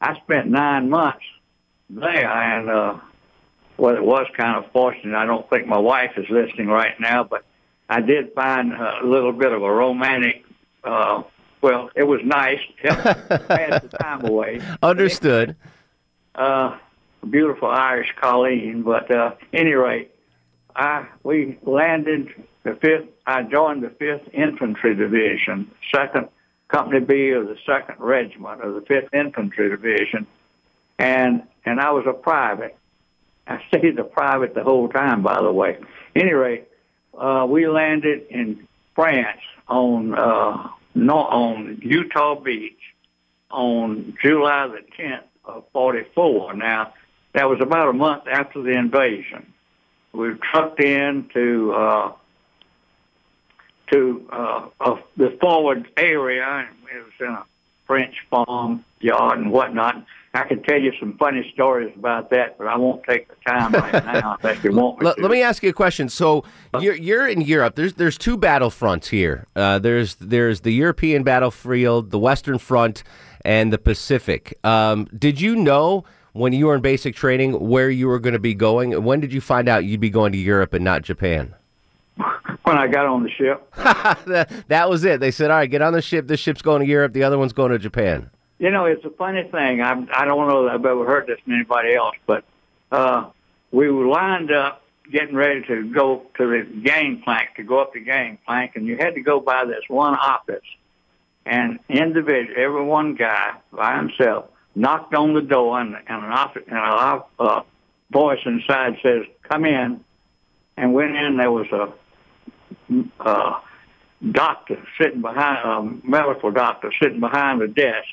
I 0.01 0.19
spent 0.19 0.47
nine 0.47 0.89
months 0.89 1.25
there, 1.89 2.29
and 2.29 2.69
uh, 2.69 2.99
well, 3.77 3.95
it 3.95 4.03
was 4.03 4.27
kind 4.35 4.63
of 4.63 4.71
fortunate. 4.71 5.15
I 5.15 5.25
don't 5.25 5.47
think 5.49 5.67
my 5.67 5.77
wife 5.77 6.11
is 6.17 6.25
listening 6.29 6.67
right 6.67 6.99
now, 6.99 7.23
but 7.23 7.45
I 7.89 8.01
did 8.01 8.33
find 8.33 8.73
a 8.73 9.01
little 9.03 9.31
bit 9.31 9.51
of 9.51 9.61
a 9.61 9.71
romantic. 9.71 10.43
Uh, 10.83 11.23
well, 11.61 11.89
it 11.95 12.03
was 12.03 12.21
nice. 12.23 12.59
Helped 12.81 13.03
pass 13.47 13.81
the 13.81 13.89
time 13.99 14.25
away. 14.25 14.61
Understood. 14.81 15.55
Uh, 16.35 16.77
beautiful 17.29 17.69
Irish 17.69 18.13
Colleen, 18.19 18.83
but 18.83 19.09
uh, 19.11 19.35
any 19.53 19.73
rate, 19.73 20.11
I 20.75 21.07
we 21.23 21.57
landed 21.63 22.29
the 22.63 22.75
fifth. 22.75 23.09
I 23.25 23.43
joined 23.43 23.83
the 23.83 23.89
Fifth 23.89 24.29
Infantry 24.33 24.95
Division, 24.95 25.71
Second 25.93 26.29
Company 26.67 26.99
B 26.99 27.31
of 27.31 27.47
the 27.47 27.57
Second 27.65 27.95
Regiment 27.99 28.61
of 28.61 28.75
the 28.75 28.81
Fifth 28.81 29.13
Infantry 29.13 29.69
Division, 29.69 30.27
and 30.99 31.43
and 31.65 31.79
I 31.79 31.91
was 31.91 32.05
a 32.07 32.13
private. 32.13 32.76
I 33.47 33.63
stayed 33.69 33.97
a 33.99 34.03
private 34.03 34.53
the 34.53 34.63
whole 34.63 34.89
time, 34.89 35.23
by 35.23 35.41
the 35.41 35.51
way. 35.51 35.77
Anyway, 36.15 36.63
uh, 37.17 37.45
we 37.49 37.67
landed 37.67 38.27
in 38.29 38.67
France 38.95 39.41
on 39.67 40.13
uh, 40.13 40.69
no, 40.95 41.17
on 41.17 41.79
Utah 41.81 42.35
Beach 42.35 42.79
on 43.49 44.17
July 44.21 44.67
the 44.67 45.03
10th 45.03 45.23
of 45.45 45.63
44. 45.71 46.55
Now, 46.55 46.93
that 47.33 47.49
was 47.49 47.61
about 47.61 47.89
a 47.89 47.93
month 47.93 48.23
after 48.27 48.61
the 48.61 48.71
invasion. 48.71 49.53
We 50.11 50.29
were 50.29 50.39
trucked 50.51 50.81
in 50.81 51.29
to 51.33 51.73
uh, 51.73 52.11
to 53.91 54.27
uh, 54.31 54.67
uh, 54.81 54.95
the 55.15 55.37
forward 55.39 55.87
area, 55.95 56.67
it 56.93 56.97
was 56.97 57.13
in 57.19 57.27
a 57.27 57.45
French 57.85 58.15
farm 58.29 58.83
yard 58.99 59.39
and 59.39 59.51
whatnot. 59.51 60.05
I 60.37 60.47
could 60.47 60.63
tell 60.65 60.79
you 60.79 60.93
some 60.99 61.17
funny 61.17 61.49
stories 61.53 61.91
about 61.95 62.29
that, 62.29 62.57
but 62.57 62.67
I 62.67 62.77
won't 62.77 63.03
take 63.03 63.27
the 63.27 63.35
time 63.47 63.71
right 63.71 63.93
now 64.05 64.37
you 64.63 64.71
want 64.71 65.01
me 65.01 65.11
Let, 65.17 65.31
me 65.31 65.41
ask 65.41 65.63
you 65.63 65.69
a 65.69 65.73
question. 65.73 66.09
So 66.09 66.43
you're 66.79 66.95
you're 66.95 67.27
in 67.27 67.41
Europe. 67.41 67.75
There's 67.75 67.95
there's 67.95 68.17
two 68.17 68.37
battlefronts 68.37 69.07
here. 69.07 69.47
Uh, 69.55 69.79
there's 69.79 70.15
there's 70.15 70.61
the 70.61 70.71
European 70.71 71.23
battlefield, 71.23 72.11
the 72.11 72.19
Western 72.19 72.59
Front, 72.59 73.03
and 73.43 73.73
the 73.73 73.79
Pacific. 73.79 74.57
Um, 74.63 75.05
did 75.17 75.41
you 75.41 75.55
know 75.55 76.05
when 76.33 76.53
you 76.53 76.67
were 76.67 76.75
in 76.75 76.81
basic 76.81 77.15
training 77.15 77.53
where 77.67 77.89
you 77.89 78.07
were 78.07 78.19
going 78.19 78.33
to 78.33 78.39
be 78.39 78.53
going? 78.53 79.03
When 79.03 79.19
did 79.19 79.33
you 79.33 79.41
find 79.41 79.67
out 79.67 79.85
you'd 79.85 79.99
be 79.99 80.11
going 80.11 80.31
to 80.33 80.37
Europe 80.37 80.73
and 80.73 80.85
not 80.85 81.01
Japan? 81.01 81.55
when 82.63 82.77
I 82.77 82.87
got 82.87 83.05
on 83.05 83.23
the 83.23 83.29
ship. 83.29 83.73
that, 83.75 84.51
that 84.67 84.89
was 84.89 85.03
it. 85.03 85.19
They 85.19 85.31
said, 85.31 85.49
"All 85.49 85.57
right, 85.57 85.69
get 85.69 85.81
on 85.81 85.93
the 85.93 86.01
ship. 86.01 86.27
This 86.27 86.39
ship's 86.39 86.61
going 86.61 86.81
to 86.81 86.87
Europe. 86.87 87.13
The 87.13 87.23
other 87.23 87.37
one's 87.37 87.53
going 87.53 87.71
to 87.71 87.79
Japan." 87.79 88.29
You 88.59 88.71
know, 88.71 88.85
it's 88.85 89.05
a 89.05 89.09
funny 89.11 89.43
thing. 89.43 89.81
I 89.81 89.91
I 90.13 90.25
don't 90.25 90.47
know 90.47 90.65
that 90.65 90.73
I've 90.73 90.85
ever 90.85 91.05
heard 91.05 91.27
this 91.27 91.39
from 91.43 91.53
anybody 91.53 91.93
else, 91.93 92.15
but 92.25 92.43
uh, 92.91 93.29
we 93.71 93.89
were 93.91 94.07
lined 94.07 94.51
up 94.51 94.83
getting 95.11 95.35
ready 95.35 95.61
to 95.67 95.83
go 95.93 96.23
to 96.37 96.47
the 96.47 96.81
gangplank 96.81 97.55
to 97.57 97.63
go 97.63 97.79
up 97.79 97.93
the 97.93 97.99
gangplank, 97.99 98.75
and 98.75 98.85
you 98.87 98.97
had 98.97 99.13
to 99.15 99.21
go 99.21 99.39
by 99.39 99.65
this 99.65 99.83
one 99.87 100.15
office. 100.15 100.65
And 101.45 101.79
individual, 101.87 102.55
every 102.57 102.83
one 102.83 103.15
guy 103.15 103.53
by 103.71 103.95
himself 103.95 104.49
knocked 104.75 105.13
on 105.13 105.33
the 105.33 105.41
door, 105.41 105.79
and, 105.79 105.95
and 105.95 106.23
an 106.23 106.31
office 106.31 106.63
and 106.67 106.77
a 106.77 107.23
uh, 107.39 107.61
voice 108.11 108.39
inside 108.45 108.97
says, 109.03 109.23
"Come 109.43 109.65
in." 109.65 110.03
And 110.79 110.93
went 110.93 111.15
in. 111.15 111.37
There 111.37 111.51
was 111.51 111.67
a 111.71 113.03
uh, 113.19 113.59
doctor 114.31 114.83
sitting 114.99 115.21
behind, 115.21 115.57
a 116.03 116.07
medical 116.07 116.51
doctor 116.51 116.91
sitting 117.01 117.19
behind 117.19 117.61
the 117.61 117.67
desk. 117.67 118.07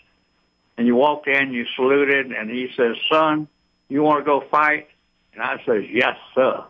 And 0.77 0.87
you 0.87 0.97
walked 0.97 1.29
in, 1.29 1.53
you 1.53 1.65
saluted, 1.77 2.33
and 2.33 2.51
he 2.51 2.69
says, 2.77 2.97
son, 3.11 3.47
you 3.89 4.03
want 4.03 4.21
to 4.21 4.25
go 4.25 4.43
fight? 4.51 4.89
And 5.33 5.43
I 5.43 5.57
says, 5.65 5.85
yes, 5.91 6.17
sir. 6.35 6.65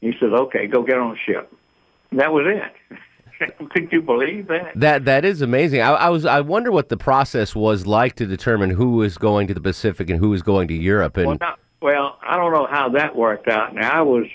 He 0.00 0.12
says, 0.20 0.30
okay, 0.32 0.66
go 0.66 0.82
get 0.82 0.98
on 0.98 1.10
the 1.12 1.18
ship. 1.18 1.52
And 2.10 2.20
that 2.20 2.32
was 2.32 2.46
it. 2.46 2.98
Could 3.70 3.92
you 3.92 4.02
believe 4.02 4.48
that? 4.48 4.72
That 4.74 5.04
that 5.04 5.24
is 5.24 5.42
amazing. 5.42 5.80
I, 5.80 5.92
I 5.92 6.08
was 6.08 6.24
I 6.24 6.40
wonder 6.40 6.72
what 6.72 6.88
the 6.88 6.96
process 6.96 7.54
was 7.54 7.86
like 7.86 8.16
to 8.16 8.26
determine 8.26 8.70
who 8.70 8.92
was 8.92 9.16
going 9.16 9.46
to 9.46 9.54
the 9.54 9.60
Pacific 9.60 10.10
and 10.10 10.18
who 10.18 10.30
was 10.30 10.42
going 10.42 10.66
to 10.68 10.74
Europe. 10.74 11.16
And 11.16 11.26
Well, 11.28 11.36
not, 11.40 11.58
well, 11.80 12.18
I 12.26 12.36
don't 12.36 12.52
know 12.52 12.66
how 12.68 12.88
that 12.90 13.14
worked 13.14 13.46
out. 13.46 13.74
Now, 13.76 13.90
I 13.92 14.02
was 14.02 14.26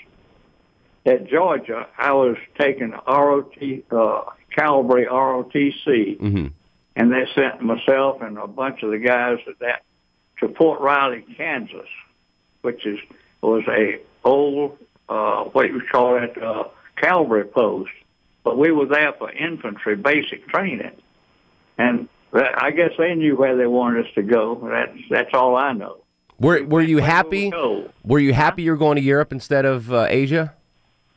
at 1.04 1.26
Georgia. 1.28 1.86
I 1.98 2.12
was 2.12 2.38
taking 2.58 2.92
ROT, 3.06 3.52
uh, 3.90 4.30
Calvary 4.56 5.06
ROTC, 5.06 6.18
Mhm. 6.18 6.52
And 6.96 7.10
they 7.10 7.26
sent 7.34 7.60
myself 7.62 8.22
and 8.22 8.38
a 8.38 8.46
bunch 8.46 8.82
of 8.82 8.90
the 8.90 8.98
guys 8.98 9.38
at 9.48 9.58
that 9.60 9.82
to 10.40 10.54
Fort 10.54 10.80
Riley, 10.80 11.24
Kansas, 11.36 11.88
which 12.62 12.86
is 12.86 12.98
was 13.42 13.64
a 13.68 14.00
old 14.24 14.78
uh, 15.08 15.44
what 15.44 15.68
you 15.68 15.82
call 15.90 16.22
it 16.22 16.40
uh, 16.42 16.64
cavalry 16.96 17.44
post. 17.44 17.90
But 18.42 18.58
we 18.58 18.72
were 18.72 18.86
there 18.86 19.12
for 19.18 19.30
infantry 19.30 19.96
basic 19.96 20.46
training, 20.48 20.92
and 21.78 22.08
that, 22.32 22.62
I 22.62 22.70
guess 22.72 22.90
they 22.98 23.14
knew 23.14 23.36
where 23.36 23.56
they 23.56 23.66
wanted 23.66 24.06
us 24.06 24.12
to 24.14 24.22
go. 24.22 24.68
That's 24.70 24.98
that's 25.10 25.30
all 25.32 25.56
I 25.56 25.72
know. 25.72 25.98
were 26.38 26.62
were 26.64 26.82
you 26.82 26.98
happy? 26.98 27.52
Were 28.04 28.18
you 28.18 28.32
happy 28.32 28.62
you 28.62 28.72
were 28.72 28.76
going 28.76 28.96
to 28.96 29.02
Europe 29.02 29.32
instead 29.32 29.64
of 29.64 29.92
uh, 29.92 30.06
Asia? 30.08 30.54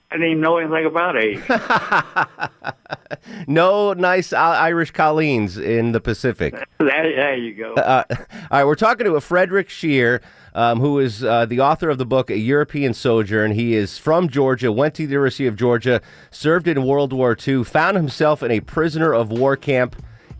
I 0.09 0.15
didn't 0.15 0.31
even 0.31 0.41
know 0.41 0.57
anything 0.57 0.85
about 0.85 1.17
Asia. 1.17 2.29
No 3.47 3.93
nice 3.93 4.33
uh, 4.33 4.37
Irish 4.37 4.91
Colleens 4.91 5.57
in 5.57 5.91
the 5.91 5.99
Pacific. 5.99 6.53
there, 6.79 7.15
there 7.15 7.35
you 7.35 7.53
go. 7.53 7.73
Uh, 7.75 8.03
all 8.09 8.17
right, 8.51 8.65
we're 8.65 8.75
talking 8.75 9.05
to 9.05 9.15
a 9.15 9.21
Frederick 9.21 9.69
Shear, 9.69 10.21
um, 10.53 10.79
who 10.79 10.99
is 10.99 11.23
uh, 11.23 11.45
the 11.45 11.59
author 11.59 11.89
of 11.89 11.97
the 11.97 12.05
book 12.05 12.29
A 12.29 12.37
European 12.37 12.93
Sojourn. 12.93 13.51
He 13.51 13.75
is 13.75 13.97
from 13.97 14.29
Georgia, 14.29 14.71
went 14.71 14.95
to 14.95 15.05
the 15.05 15.11
University 15.11 15.47
of 15.47 15.55
Georgia, 15.55 16.01
served 16.31 16.67
in 16.67 16.85
World 16.85 17.13
War 17.13 17.37
II, 17.47 17.63
found 17.63 17.97
himself 17.97 18.43
in 18.43 18.51
a 18.51 18.59
prisoner 18.59 19.13
of 19.13 19.31
war 19.31 19.55
camp, 19.55 19.95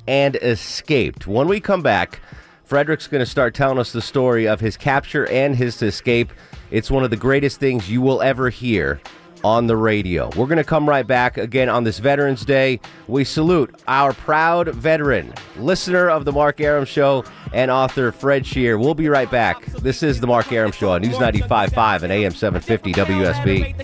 and 0.08 0.36
escaped. 0.38 1.28
When 1.28 1.48
we 1.48 1.60
come 1.60 1.82
back, 1.82 2.22
Frederick's 2.64 3.08
going 3.08 3.24
to 3.24 3.30
start 3.30 3.54
telling 3.54 3.80
us 3.80 3.92
the 3.92 4.02
story 4.02 4.48
of 4.48 4.60
his 4.60 4.78
capture 4.78 5.28
and 5.28 5.56
his 5.56 5.82
escape. 5.82 6.32
It's 6.72 6.92
one 6.92 7.04
of 7.04 7.10
the 7.10 7.18
greatest 7.18 7.60
things 7.60 7.90
you 7.90 8.02
will 8.02 8.22
ever 8.22 8.50
hear 8.50 9.00
on 9.44 9.68
the 9.68 9.78
radio. 9.78 10.28
We're 10.36 10.48
going 10.48 10.58
to 10.58 10.64
come 10.64 10.88
right 10.88 11.06
back 11.06 11.38
again 11.38 11.70
on 11.70 11.84
this 11.84 12.00
Veterans 12.00 12.46
Day. 12.46 12.80
We 13.08 13.24
salute 13.24 13.74
our 13.88 14.14
proud 14.14 14.70
veteran, 14.70 15.34
listener 15.58 16.10
of 16.10 16.26
the 16.26 16.32
Mark 16.32 16.60
Arum 16.62 16.86
Show, 16.86 17.24
and 17.54 17.72
author 17.72 18.12
Fred 18.12 18.46
Shear. 18.46 18.78
We'll 18.78 18.94
be 18.94 19.10
right 19.10 19.30
back. 19.30 19.66
This 19.68 20.04
is 20.04 20.20
the 20.20 20.28
Mark 20.28 20.52
Arum 20.52 20.72
Show 20.72 20.92
on 20.92 21.02
News 21.02 21.16
95.5 21.16 22.04
and 22.04 22.12
AM 22.12 22.34
750 22.34 22.94
WSB. 22.94 23.78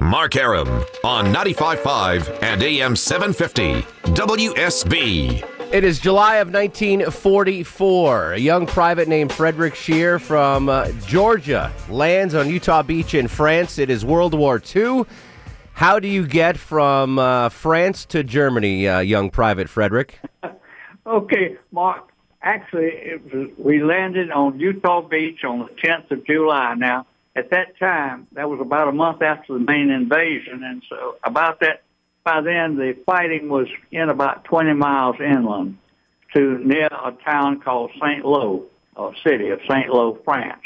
Mark 0.00 0.36
Arum 0.36 0.68
on 1.04 1.26
95.5 1.26 2.42
and 2.42 2.62
AM 2.62 2.96
750 2.96 3.82
WSB. 4.12 5.53
It 5.74 5.82
is 5.82 5.98
July 5.98 6.36
of 6.36 6.52
1944. 6.52 8.34
A 8.34 8.38
young 8.38 8.64
private 8.64 9.08
named 9.08 9.32
Frederick 9.32 9.74
Shear 9.74 10.20
from 10.20 10.68
uh, 10.68 10.92
Georgia 11.08 11.72
lands 11.88 12.32
on 12.36 12.48
Utah 12.48 12.84
Beach 12.84 13.12
in 13.12 13.26
France. 13.26 13.76
It 13.76 13.90
is 13.90 14.04
World 14.04 14.34
War 14.34 14.62
II. 14.72 15.02
How 15.72 15.98
do 15.98 16.06
you 16.06 16.28
get 16.28 16.56
from 16.56 17.18
uh, 17.18 17.48
France 17.48 18.04
to 18.04 18.22
Germany, 18.22 18.86
uh, 18.86 19.00
young 19.00 19.30
Private 19.30 19.68
Frederick? 19.68 20.20
Okay, 21.06 21.58
Mark. 21.72 22.08
Actually, 22.40 23.20
was, 23.30 23.50
we 23.58 23.82
landed 23.82 24.30
on 24.30 24.58
Utah 24.60 25.02
Beach 25.02 25.42
on 25.44 25.58
the 25.58 25.68
10th 25.86 26.10
of 26.12 26.24
July. 26.24 26.74
Now, 26.74 27.06
at 27.36 27.50
that 27.50 27.78
time, 27.78 28.28
that 28.32 28.48
was 28.48 28.60
about 28.60 28.88
a 28.88 28.92
month 28.92 29.20
after 29.20 29.52
the 29.52 29.58
main 29.58 29.90
invasion, 29.90 30.62
and 30.62 30.82
so 30.88 31.16
about 31.22 31.60
that, 31.60 31.82
by 32.24 32.40
then, 32.40 32.76
the 32.76 32.96
fighting 33.04 33.50
was 33.50 33.68
in 33.92 34.08
about 34.08 34.44
20 34.44 34.72
miles 34.72 35.16
inland 35.20 35.76
to 36.34 36.58
near 36.58 36.86
a 36.86 37.12
town 37.24 37.60
called 37.60 37.90
St. 38.00 38.24
Lo, 38.24 38.64
or 38.96 39.14
city 39.26 39.50
of 39.50 39.60
St. 39.68 39.88
Lo, 39.90 40.18
France. 40.24 40.62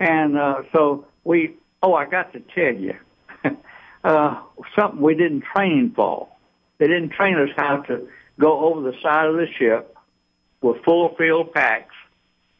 And 0.00 0.36
uh, 0.36 0.62
so 0.74 1.06
we, 1.22 1.54
oh, 1.82 1.94
I 1.94 2.06
got 2.06 2.32
to 2.32 2.40
tell 2.40 2.74
you, 2.74 2.94
uh, 4.04 4.40
something 4.76 5.00
we 5.00 5.14
didn't 5.14 5.44
train 5.54 5.92
for. 5.94 6.28
They 6.78 6.88
didn't 6.88 7.10
train 7.10 7.38
us 7.38 7.50
how 7.56 7.82
to 7.82 8.08
go 8.38 8.66
over 8.66 8.82
the 8.82 8.96
side 9.02 9.28
of 9.28 9.36
the 9.36 9.46
ship 9.58 9.96
with 10.60 10.82
full 10.84 11.14
field 11.16 11.54
packs, 11.54 11.94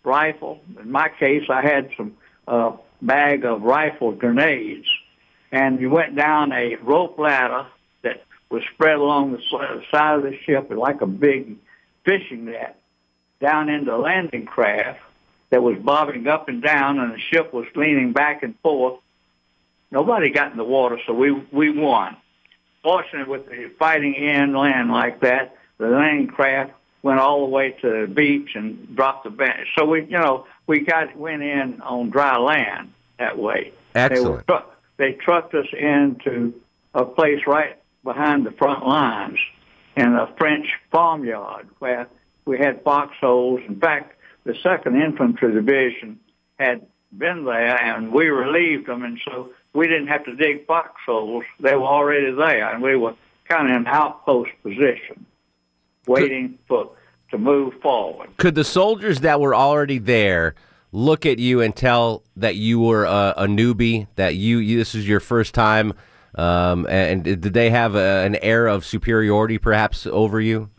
rifle. 0.05 0.61
In 0.81 0.91
my 0.91 1.09
case, 1.19 1.43
I 1.51 1.63
had 1.63 1.91
some 1.97 2.17
uh, 2.47 2.77
bag 3.03 3.45
of 3.45 3.63
rifle 3.63 4.13
grenades, 4.13 4.87
and 5.51 5.81
you 5.81 5.91
went 5.91 6.17
down 6.17 6.53
a 6.53 6.77
rope 6.77 7.19
ladder 7.19 7.67
was 8.50 8.62
spread 8.75 8.97
along 8.97 9.33
the 9.33 9.81
side 9.91 10.17
of 10.17 10.23
the 10.23 10.37
ship 10.45 10.71
like 10.71 11.00
a 11.00 11.07
big 11.07 11.57
fishing 12.05 12.47
net 12.47 12.81
down 13.41 13.69
into 13.69 13.95
a 13.95 13.99
landing 13.99 14.47
craft 14.47 15.00
that 15.50 15.62
was 15.62 15.79
bobbing 15.79 16.26
up 16.26 16.49
and 16.49 16.62
down, 16.62 16.99
and 16.99 17.12
the 17.12 17.19
ship 17.19 17.53
was 17.53 17.67
leaning 17.75 18.12
back 18.12 18.43
and 18.43 18.59
forth. 18.61 19.00
Nobody 19.91 20.31
got 20.31 20.50
in 20.50 20.57
the 20.57 20.65
water, 20.65 20.99
so 21.07 21.12
we 21.12 21.33
we 21.53 21.71
won. 21.71 22.17
Fortunately, 22.83 23.31
with 23.31 23.47
the 23.49 23.71
fighting 23.79 24.15
inland 24.15 24.91
like 24.91 25.21
that, 25.21 25.57
the 25.79 25.88
landing 25.88 26.29
craft 26.29 26.73
went 27.03 27.21
all 27.21 27.41
the 27.41 27.50
way 27.50 27.71
to 27.81 28.07
the 28.07 28.12
beach 28.12 28.50
and 28.55 28.97
dropped 28.97 29.25
the 29.25 29.31
bench. 29.31 29.69
So 29.79 29.85
we, 29.85 30.03
you 30.03 30.19
know, 30.19 30.47
we 30.67 30.81
got 30.81 31.17
went 31.17 31.43
in 31.43 31.81
on 31.81 32.11
dry 32.11 32.37
land 32.38 32.93
that 33.19 33.38
way. 33.38 33.73
They, 33.93 34.00
were 34.21 34.41
Excellent. 34.41 34.65
they 34.97 35.12
trucked 35.12 35.55
us 35.55 35.67
into 35.73 36.55
a 36.95 37.05
place 37.05 37.41
right 37.47 37.76
behind 38.07 38.47
the 38.47 38.53
front 38.53 38.87
lines 38.87 39.39
in 39.97 40.15
a 40.15 40.33
French 40.39 40.67
farmyard 40.91 41.69
where 41.81 42.09
we 42.47 42.57
had 42.59 42.83
foxholes. 42.83 43.61
In 43.69 43.79
fact, 43.79 44.19
the 44.45 44.55
Second 44.63 44.97
Infantry 45.03 45.53
Division 45.53 46.19
had 46.59 46.87
been 47.13 47.45
there, 47.45 47.77
and 47.83 48.13
we 48.13 48.29
relieved 48.29 48.87
them, 48.87 49.03
and 49.03 49.21
so 49.27 49.51
we 49.75 49.87
didn't 49.87 50.07
have 50.07 50.25
to 50.25 50.35
dig 50.37 50.67
foxholes. 50.67 51.45
They 51.61 51.75
were 51.75 51.85
already 51.85 52.31
there, 52.31 52.73
and 52.73 52.83
we 52.83 52.97
were 52.97 53.15
kind 53.49 53.71
of 53.71 53.77
in 53.77 53.87
outpost 53.87 54.51
position, 54.63 55.27
waiting 56.07 56.59
for 56.67 56.93
to 57.33 57.39
move 57.39 57.75
forward. 57.83 58.29
Could 58.37 58.55
the 58.55 58.65
soldiers 58.65 59.21
that 59.21 59.41
were 59.41 59.55
already 59.55 59.99
there 59.99 60.55
look 60.93 61.27
at 61.27 61.41
you 61.41 61.61
and 61.61 61.75
tell 61.75 62.23
that 62.37 62.55
you 62.55 62.81
were 62.81 63.05
a, 63.05 63.35
a 63.37 63.47
newbie, 63.47 64.07
that 64.15 64.37
you, 64.37 64.59
you 64.59 64.79
this 64.79 64.95
is 64.95 65.09
your 65.09 65.19
first 65.19 65.53
time, 65.53 65.93
um, 66.37 66.87
and 66.88 67.25
did 67.25 67.43
they 67.43 67.71
have 67.71 67.95
a, 67.95 68.25
an 68.25 68.37
air 68.37 68.66
of 68.66 68.85
superiority 68.85 69.59
perhaps 69.59 70.07
over 70.07 70.40
you? 70.40 70.71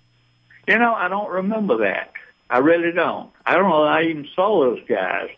You 0.68 0.78
know, 0.78 0.94
I 0.94 1.08
don't 1.08 1.30
remember 1.30 1.78
that. 1.80 2.12
I 2.50 2.60
really 2.60 2.92
don't. 2.92 3.32
I 3.46 3.56
don't 3.56 3.70
know. 3.70 3.84
I 3.84 4.04
even 4.04 4.28
saw 4.36 4.62
those 4.62 4.84
guys. 4.88 5.30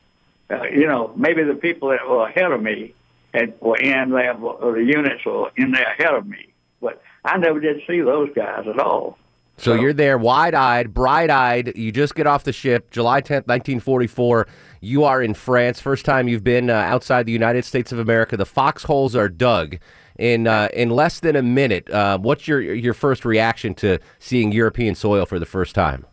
Uh, 0.49 0.63
you 0.63 0.87
know, 0.87 1.13
maybe 1.15 1.43
the 1.43 1.53
people 1.53 1.89
that 1.89 2.07
were 2.07 2.27
ahead 2.27 2.51
of 2.51 2.61
me 2.61 2.93
and 3.33 3.53
were 3.61 3.77
in 3.77 4.09
there, 4.09 4.35
or 4.37 4.73
the 4.73 4.83
units 4.83 5.23
were 5.25 5.51
in 5.55 5.71
there 5.71 5.91
ahead 5.91 6.13
of 6.13 6.27
me. 6.27 6.51
But 6.81 7.01
I 7.23 7.37
never 7.37 7.59
did 7.59 7.81
see 7.87 8.01
those 8.01 8.29
guys 8.35 8.65
at 8.67 8.79
all. 8.79 9.17
So 9.59 9.73
you're 9.75 9.93
there, 9.93 10.17
wide-eyed, 10.17 10.93
bright-eyed. 10.93 11.75
You 11.75 11.91
just 11.91 12.15
get 12.15 12.27
off 12.27 12.43
the 12.43 12.53
ship, 12.53 12.91
July 12.91 13.21
10th, 13.21 13.47
1944. 13.47 14.47
You 14.81 15.03
are 15.03 15.21
in 15.21 15.33
France. 15.33 15.79
First 15.81 16.05
time 16.05 16.27
you've 16.27 16.43
been 16.43 16.69
uh, 16.69 16.73
outside 16.73 17.25
the 17.25 17.31
United 17.31 17.65
States 17.65 17.91
of 17.91 17.99
America. 17.99 18.37
The 18.37 18.45
foxholes 18.45 19.15
are 19.15 19.29
dug 19.29 19.77
in 20.17 20.47
uh, 20.47 20.69
in 20.73 20.89
less 20.89 21.19
than 21.19 21.35
a 21.35 21.41
minute. 21.41 21.89
Uh, 21.89 22.17
what's 22.17 22.47
your 22.47 22.61
your 22.61 22.93
first 22.93 23.25
reaction 23.25 23.73
to 23.75 23.99
seeing 24.19 24.51
European 24.51 24.95
soil 24.95 25.25
for 25.25 25.39
the 25.39 25.45
first 25.45 25.75
time? 25.75 26.05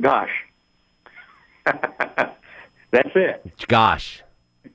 Gosh, 0.00 0.30
that's 1.64 3.10
it. 3.14 3.66
Gosh, 3.68 4.22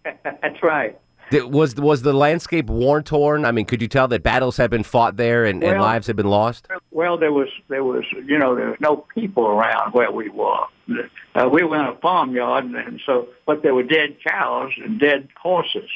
That's 0.24 0.62
right. 0.64 1.00
Was 1.34 1.76
was 1.76 2.02
the 2.02 2.14
landscape 2.14 2.68
war 2.68 3.02
torn? 3.02 3.46
I 3.46 3.52
mean, 3.52 3.66
could 3.66 3.82
you 3.82 3.88
tell 3.88 4.08
that 4.10 4.24
battles 4.24 4.58
had 4.58 4.70
been 4.70 4.84
fought 4.84 5.18
there 5.18 5.46
and, 5.46 5.64
and 5.64 5.80
lives 5.80 6.08
had 6.08 6.16
been 6.16 6.28
lost? 6.28 6.68
Well, 6.92 7.18
there 7.18 7.32
was 7.32 7.48
there 7.70 7.84
was 7.84 8.04
you 8.26 8.38
know 8.38 8.56
there 8.56 8.70
was 8.70 8.80
no 8.82 9.06
people 9.16 9.46
around 9.48 9.94
where 9.94 10.12
we 10.12 10.30
were. 10.30 10.66
Uh, 11.34 11.48
we 11.48 11.64
were 11.64 11.80
in 11.80 11.86
a 11.86 11.96
farmyard, 12.02 12.66
and, 12.66 12.76
and 12.76 13.02
so 13.06 13.30
but 13.46 13.64
there 13.64 13.74
were 13.74 13.84
dead 13.84 14.18
cows 14.26 14.72
and 14.84 15.00
dead 15.00 15.30
horses, 15.42 15.90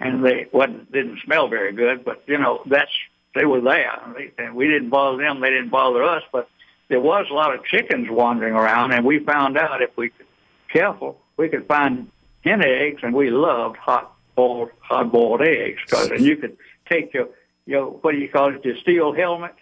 and 0.00 0.24
they 0.24 0.46
wasn't 0.52 0.90
didn't 0.90 1.20
smell 1.24 1.48
very 1.48 1.72
good. 1.72 2.04
But 2.04 2.24
you 2.26 2.38
know 2.38 2.62
that's 2.66 2.90
they 3.34 3.44
were 3.44 3.60
there, 3.60 4.00
and, 4.04 4.16
they, 4.16 4.32
and 4.38 4.56
we 4.56 4.66
didn't 4.66 4.90
bother 4.90 5.18
them. 5.22 5.40
They 5.40 5.50
didn't 5.50 5.70
bother 5.70 6.02
us. 6.02 6.22
But 6.32 6.48
there 6.88 7.00
was 7.00 7.26
a 7.30 7.34
lot 7.34 7.54
of 7.54 7.64
chickens 7.64 8.08
wandering 8.10 8.54
around, 8.54 8.92
and 8.92 9.04
we 9.04 9.20
found 9.20 9.56
out 9.56 9.80
if 9.80 9.96
we 9.96 10.10
could 10.10 10.26
careful, 10.72 11.20
we 11.36 11.48
could 11.48 11.66
find 11.66 12.10
hen 12.42 12.62
eggs, 12.64 13.00
and 13.02 13.14
we 13.14 13.30
loved 13.30 13.76
hot 13.76 14.13
boiled 14.34 14.70
hard 14.80 15.10
boiled 15.12 15.42
eggs 15.42 15.80
because 15.86 16.10
and 16.10 16.20
you 16.20 16.36
could 16.36 16.56
take 16.88 17.12
your 17.14 17.28
your 17.66 17.86
what 17.86 18.12
do 18.12 18.18
you 18.18 18.28
call 18.28 18.54
it 18.54 18.64
your 18.64 18.76
steel 18.78 19.12
helmet 19.14 19.54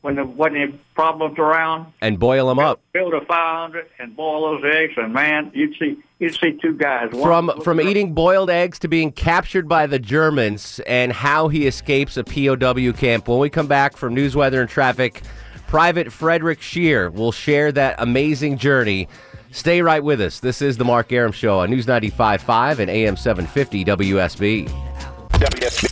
when 0.00 0.14
there 0.14 0.24
wasn't 0.24 0.56
any 0.56 0.72
problems 0.94 1.36
around 1.40 1.92
And 2.00 2.20
boil 2.20 2.46
them 2.48 2.60
up. 2.60 2.80
build 2.92 3.14
a 3.14 3.20
fire 3.24 3.64
under 3.64 3.78
it 3.80 3.90
and 3.98 4.14
boil 4.16 4.60
those 4.60 4.72
eggs, 4.72 4.92
and 4.96 5.12
man, 5.12 5.50
you'd 5.54 5.74
see 5.76 5.98
you'd 6.20 6.34
see 6.36 6.56
two 6.62 6.74
guys 6.74 7.10
From 7.10 7.50
from 7.62 7.80
eating 7.80 8.14
boiled 8.14 8.48
eggs 8.50 8.78
to 8.80 8.88
being 8.88 9.10
captured 9.10 9.68
by 9.68 9.86
the 9.86 9.98
Germans 9.98 10.80
and 10.86 11.12
how 11.12 11.48
he 11.48 11.66
escapes 11.66 12.16
a 12.16 12.22
POW 12.24 12.92
camp. 12.92 13.26
When 13.26 13.38
we 13.40 13.50
come 13.50 13.66
back 13.66 13.96
from 13.96 14.14
news, 14.14 14.36
weather, 14.36 14.60
and 14.60 14.70
traffic, 14.70 15.22
Private 15.66 16.12
Frederick 16.12 16.62
Shear 16.62 17.10
will 17.10 17.32
share 17.32 17.72
that 17.72 17.96
amazing 17.98 18.56
journey. 18.58 19.08
Stay 19.50 19.82
right 19.82 20.02
with 20.02 20.20
us. 20.20 20.40
This 20.40 20.60
is 20.62 20.76
the 20.76 20.84
Mark 20.84 21.12
Arum 21.12 21.32
Show 21.32 21.60
on 21.60 21.70
News 21.70 21.86
95.5 21.86 22.78
and 22.80 22.90
AM 22.90 23.16
750 23.16 23.84
WSB. 23.84 24.68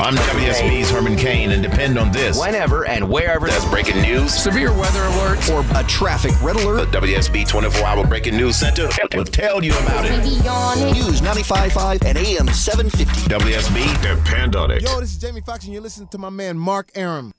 I'm 0.01 0.17
WSB's 0.17 0.91
Herman 0.91 1.17
Cain, 1.17 1.53
and 1.53 1.63
depend 1.63 1.99
on 1.99 2.11
this. 2.11 2.39
Whenever 2.39 2.85
and 2.87 3.09
wherever 3.09 3.47
there's 3.47 3.65
breaking 3.67 4.03
news. 4.03 4.35
Severe 4.35 4.73
weather 4.77 5.03
alert. 5.05 5.49
or 5.51 5.65
a 5.79 5.85
traffic 5.85 6.33
red 6.43 6.57
The. 6.57 6.85
WSB 6.87 7.47
24 7.49 7.85
Hour 7.87 8.07
Breaking 8.07 8.37
News 8.37 8.57
Center 8.57 8.89
will 9.15 9.25
tell 9.25 9.63
you 9.63 9.73
about 9.79 10.05
it. 10.05 10.19
News 10.95 11.21
95.5 11.21 12.05
and 12.05 12.19
AM 12.19 12.49
750. 12.49 13.33
WSB, 13.33 14.03
Depend 14.03 14.57
on 14.57 14.73
it. 14.73 14.83
Yo, 14.83 14.99
this 15.01 15.13
is 15.13 15.19
Jamie 15.19 15.41
Foxx, 15.43 15.65
and 15.65 15.73
you're 15.73 15.83
listening 15.83 16.09
to 16.09 16.19
my 16.19 16.31
man 16.31 16.59
Mark 16.59 16.91
Arum. 16.97 17.33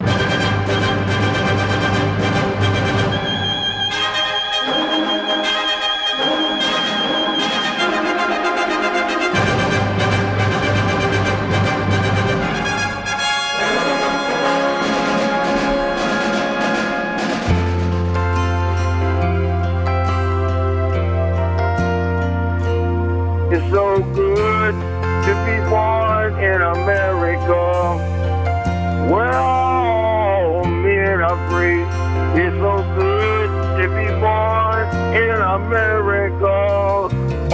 America. 35.58 36.48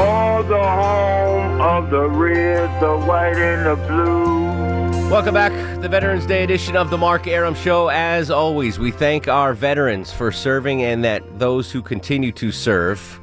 All 0.01 0.43
the 0.43 0.61
home 0.61 1.61
of 1.61 1.89
the 1.89 2.09
red, 2.09 2.81
the 2.81 2.97
white, 2.97 3.37
and 3.37 3.65
the 3.65 3.87
blue. 3.87 5.09
Welcome 5.09 5.33
back, 5.33 5.53
the 5.81 5.87
Veterans 5.87 6.25
Day 6.25 6.43
edition 6.43 6.75
of 6.75 6.89
the 6.89 6.97
Mark 6.97 7.27
Arum 7.27 7.55
Show. 7.55 7.87
As 7.89 8.29
always, 8.29 8.77
we 8.77 8.91
thank 8.91 9.29
our 9.29 9.53
veterans 9.53 10.11
for 10.11 10.33
serving 10.33 10.83
and 10.83 11.01
that 11.05 11.39
those 11.39 11.71
who 11.71 11.81
continue 11.81 12.33
to 12.33 12.51
serve. 12.51 13.21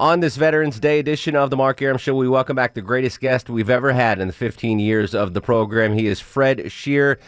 On 0.00 0.20
this 0.20 0.36
Veterans 0.36 0.80
Day 0.80 0.98
edition 0.98 1.36
of 1.36 1.50
the 1.50 1.56
Mark 1.56 1.82
Arum 1.82 1.98
Show, 1.98 2.14
we 2.14 2.26
welcome 2.26 2.56
back 2.56 2.72
the 2.72 2.80
greatest 2.80 3.20
guest 3.20 3.50
we've 3.50 3.70
ever 3.70 3.92
had 3.92 4.18
in 4.18 4.28
the 4.28 4.32
15 4.32 4.78
years 4.78 5.14
of 5.14 5.34
the 5.34 5.42
program. 5.42 5.92
He 5.92 6.06
is 6.06 6.20
Fred 6.20 6.72
Shear. 6.72 7.18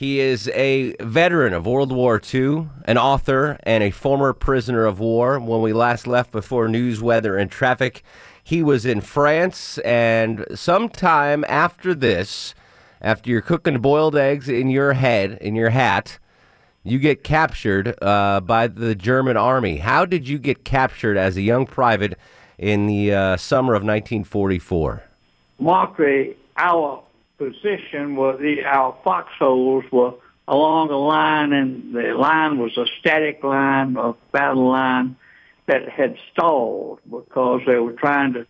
He 0.00 0.18
is 0.18 0.48
a 0.54 0.96
veteran 0.98 1.52
of 1.52 1.66
World 1.66 1.92
War 1.92 2.18
II, 2.32 2.68
an 2.86 2.96
author, 2.96 3.58
and 3.64 3.84
a 3.84 3.90
former 3.90 4.32
prisoner 4.32 4.86
of 4.86 4.98
war. 4.98 5.38
When 5.38 5.60
we 5.60 5.74
last 5.74 6.06
left 6.06 6.32
before 6.32 6.68
news, 6.68 7.02
weather, 7.02 7.36
and 7.36 7.50
traffic, 7.50 8.02
he 8.42 8.62
was 8.62 8.86
in 8.86 9.02
France, 9.02 9.76
and 9.80 10.46
sometime 10.54 11.44
after 11.46 11.94
this, 11.94 12.54
after 13.02 13.28
you're 13.28 13.42
cooking 13.42 13.78
boiled 13.80 14.16
eggs 14.16 14.48
in 14.48 14.70
your 14.70 14.94
head, 14.94 15.36
in 15.42 15.54
your 15.54 15.68
hat, 15.68 16.18
you 16.82 16.98
get 16.98 17.22
captured 17.22 17.94
uh, 18.00 18.40
by 18.40 18.68
the 18.68 18.94
German 18.94 19.36
army. 19.36 19.76
How 19.76 20.06
did 20.06 20.26
you 20.26 20.38
get 20.38 20.64
captured 20.64 21.18
as 21.18 21.36
a 21.36 21.42
young 21.42 21.66
private 21.66 22.18
in 22.56 22.86
the 22.86 23.12
uh, 23.12 23.36
summer 23.36 23.74
of 23.74 23.82
1944? 23.82 25.02
Mark, 25.58 26.00
our 26.56 27.02
position 27.40 28.16
was 28.16 28.38
the 28.38 28.64
our 28.64 28.94
foxholes 29.02 29.84
were 29.90 30.12
along 30.46 30.90
a 30.90 30.98
line, 30.98 31.52
and 31.54 31.94
the 31.94 32.12
line 32.12 32.58
was 32.58 32.76
a 32.76 32.84
static 32.98 33.42
line, 33.42 33.96
a 33.96 34.14
battle 34.30 34.68
line 34.68 35.16
that 35.66 35.88
had 35.88 36.16
stalled 36.32 37.00
because 37.10 37.62
they 37.66 37.78
were 37.78 37.92
trying 37.92 38.34
to 38.34 38.46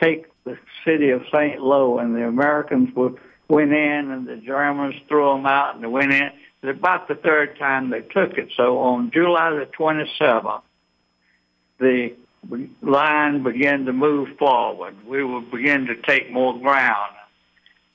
take 0.00 0.26
the 0.44 0.56
city 0.86 1.10
of 1.10 1.22
St. 1.32 1.60
Lo, 1.60 1.98
and 1.98 2.16
the 2.16 2.26
Americans 2.26 2.94
were, 2.94 3.12
went 3.48 3.72
in, 3.72 4.10
and 4.10 4.26
the 4.26 4.36
Germans 4.36 4.94
threw 5.06 5.34
them 5.34 5.44
out, 5.44 5.74
and 5.74 5.84
they 5.84 5.88
went 5.88 6.12
in. 6.12 6.30
It's 6.62 6.78
about 6.78 7.08
the 7.08 7.16
third 7.16 7.58
time 7.58 7.90
they 7.90 8.00
took 8.00 8.38
it. 8.38 8.48
So 8.56 8.78
on 8.78 9.10
July 9.12 9.50
the 9.50 9.66
27th, 9.66 10.62
the 11.78 12.14
line 12.80 13.42
began 13.42 13.84
to 13.84 13.92
move 13.92 14.28
forward. 14.38 14.94
We 15.06 15.24
would 15.24 15.50
begin 15.50 15.86
to 15.86 15.96
take 15.96 16.30
more 16.30 16.58
ground. 16.58 17.16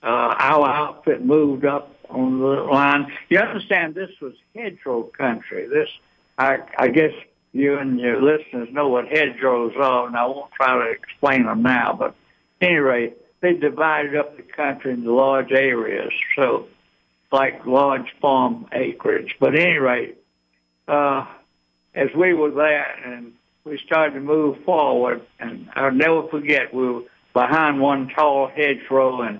Uh, 0.06 0.36
our 0.38 0.70
outfit 0.70 1.26
moved 1.26 1.66
up 1.66 1.96
on 2.10 2.40
the 2.40 2.46
line. 2.46 3.12
You 3.30 3.40
understand, 3.40 3.96
this 3.96 4.12
was 4.22 4.34
hedgerow 4.56 5.04
country. 5.04 5.68
This, 5.68 5.90
I, 6.38 6.60
I 6.78 6.90
guess, 6.90 7.12
you 7.54 7.80
and 7.80 8.00
your 8.00 8.22
listeners 8.22 8.70
know 8.72 8.88
what 8.90 9.08
hedgerows 9.08 9.74
are, 9.78 10.06
and 10.06 10.16
I 10.16 10.28
won't 10.28 10.52
try 10.52 10.78
to 10.78 10.92
explain 10.92 11.46
them 11.46 11.64
now. 11.64 11.96
But 11.98 12.14
at 12.62 12.68
any 12.68 12.76
rate, 12.76 13.18
they 13.42 13.54
divided 13.54 14.16
up 14.16 14.38
the 14.38 14.44
country 14.44 14.94
into 14.94 15.12
large 15.12 15.52
areas, 15.52 16.12
so 16.36 16.68
like 17.32 17.66
large 17.66 18.14
farm 18.22 18.68
acreage. 18.74 19.36
But 19.40 19.56
at 19.56 19.62
any 19.62 19.78
rate, 19.80 20.18
uh, 20.88 21.26
as 21.96 22.10
we 22.16 22.34
were 22.34 22.52
there 22.52 22.94
and 23.06 23.34
we 23.64 23.80
started 23.84 24.14
to 24.14 24.20
move 24.20 24.64
forward, 24.66 25.22
and 25.40 25.68
I'll 25.74 25.92
never 25.92 26.28
forget, 26.28 26.74
we 26.74 26.88
were 26.88 27.02
behind 27.34 27.82
one 27.82 28.10
tall 28.10 28.52
hedgerow, 28.54 29.22
and 29.22 29.40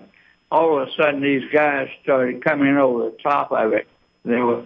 all 0.56 0.82
of 0.82 0.88
a 0.88 0.92
sudden 0.94 1.22
these 1.22 1.44
guys 1.52 1.90
started 2.02 2.42
coming 2.42 2.78
over 2.78 3.10
the 3.10 3.18
top 3.22 3.52
of 3.52 3.74
it. 3.74 3.88
They 4.24 4.40
were 4.40 4.66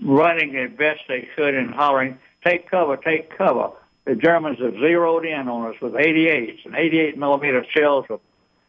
running 0.00 0.56
as 0.56 0.70
best 0.70 1.00
they 1.08 1.28
could 1.34 1.54
and 1.54 1.74
hollering, 1.74 2.18
take 2.44 2.70
cover, 2.70 2.96
take 2.96 3.36
cover. 3.36 3.70
The 4.04 4.14
Germans 4.14 4.60
have 4.60 4.74
zeroed 4.74 5.26
in 5.26 5.48
on 5.48 5.74
us 5.74 5.80
with 5.80 5.94
88s 5.94 6.64
and 6.64 6.76
88 6.76 7.18
millimeter 7.18 7.66
shells. 7.76 8.06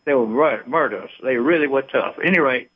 They 0.05 0.15
were 0.15 0.25
mur- 0.25 0.63
murderous. 0.65 1.11
They 1.23 1.35
really 1.35 1.67
were 1.67 1.83
tough. 1.83 2.15
At 2.17 2.25
any 2.25 2.39
rate, 2.39 2.69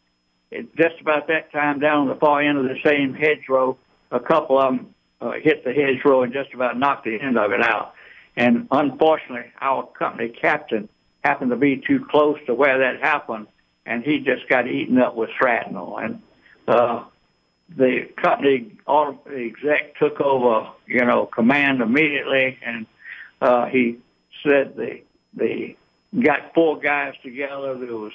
just 0.77 1.01
about 1.01 1.27
that 1.27 1.51
time 1.51 1.79
down 1.79 2.01
on 2.01 2.07
the 2.07 2.15
far 2.15 2.41
end 2.41 2.59
of 2.59 2.65
the 2.65 2.77
same 2.83 3.15
hedgerow, 3.15 3.77
a 4.11 4.19
couple 4.19 4.59
of 4.59 4.75
them 4.75 4.93
uh, 5.21 5.31
hit 5.41 5.63
the 5.63 5.73
hedgerow 5.73 6.21
and 6.21 6.31
just 6.31 6.53
about 6.53 6.77
knocked 6.77 7.05
the 7.05 7.19
end 7.19 7.39
of 7.39 7.51
it 7.51 7.63
out. 7.63 7.95
And 8.37 8.67
unfortunately, 8.69 9.51
our 9.59 9.87
company 9.87 10.29
captain 10.29 10.87
happened 11.23 11.49
to 11.49 11.57
be 11.57 11.77
too 11.85 12.05
close 12.11 12.37
to 12.45 12.53
where 12.53 12.77
that 12.77 13.01
happened, 13.01 13.47
and 13.85 14.03
he 14.03 14.19
just 14.19 14.47
got 14.49 14.67
eaten 14.67 14.97
up 14.97 15.15
with 15.15 15.29
shrapnel. 15.37 15.97
And 15.97 16.21
uh, 16.67 17.03
the 17.75 18.07
company 18.21 18.77
auto 18.85 19.19
exec 19.29 19.97
took 19.97 20.19
over, 20.21 20.69
you 20.87 21.03
know, 21.05 21.25
command 21.25 21.81
immediately, 21.81 22.57
and 22.65 22.85
uh, 23.41 23.65
he 23.67 23.97
said 24.43 24.75
the 24.75 25.01
the 25.35 25.75
got 26.21 26.53
four 26.53 26.79
guys 26.79 27.13
together. 27.23 27.77
There 27.77 27.95
was 27.95 28.13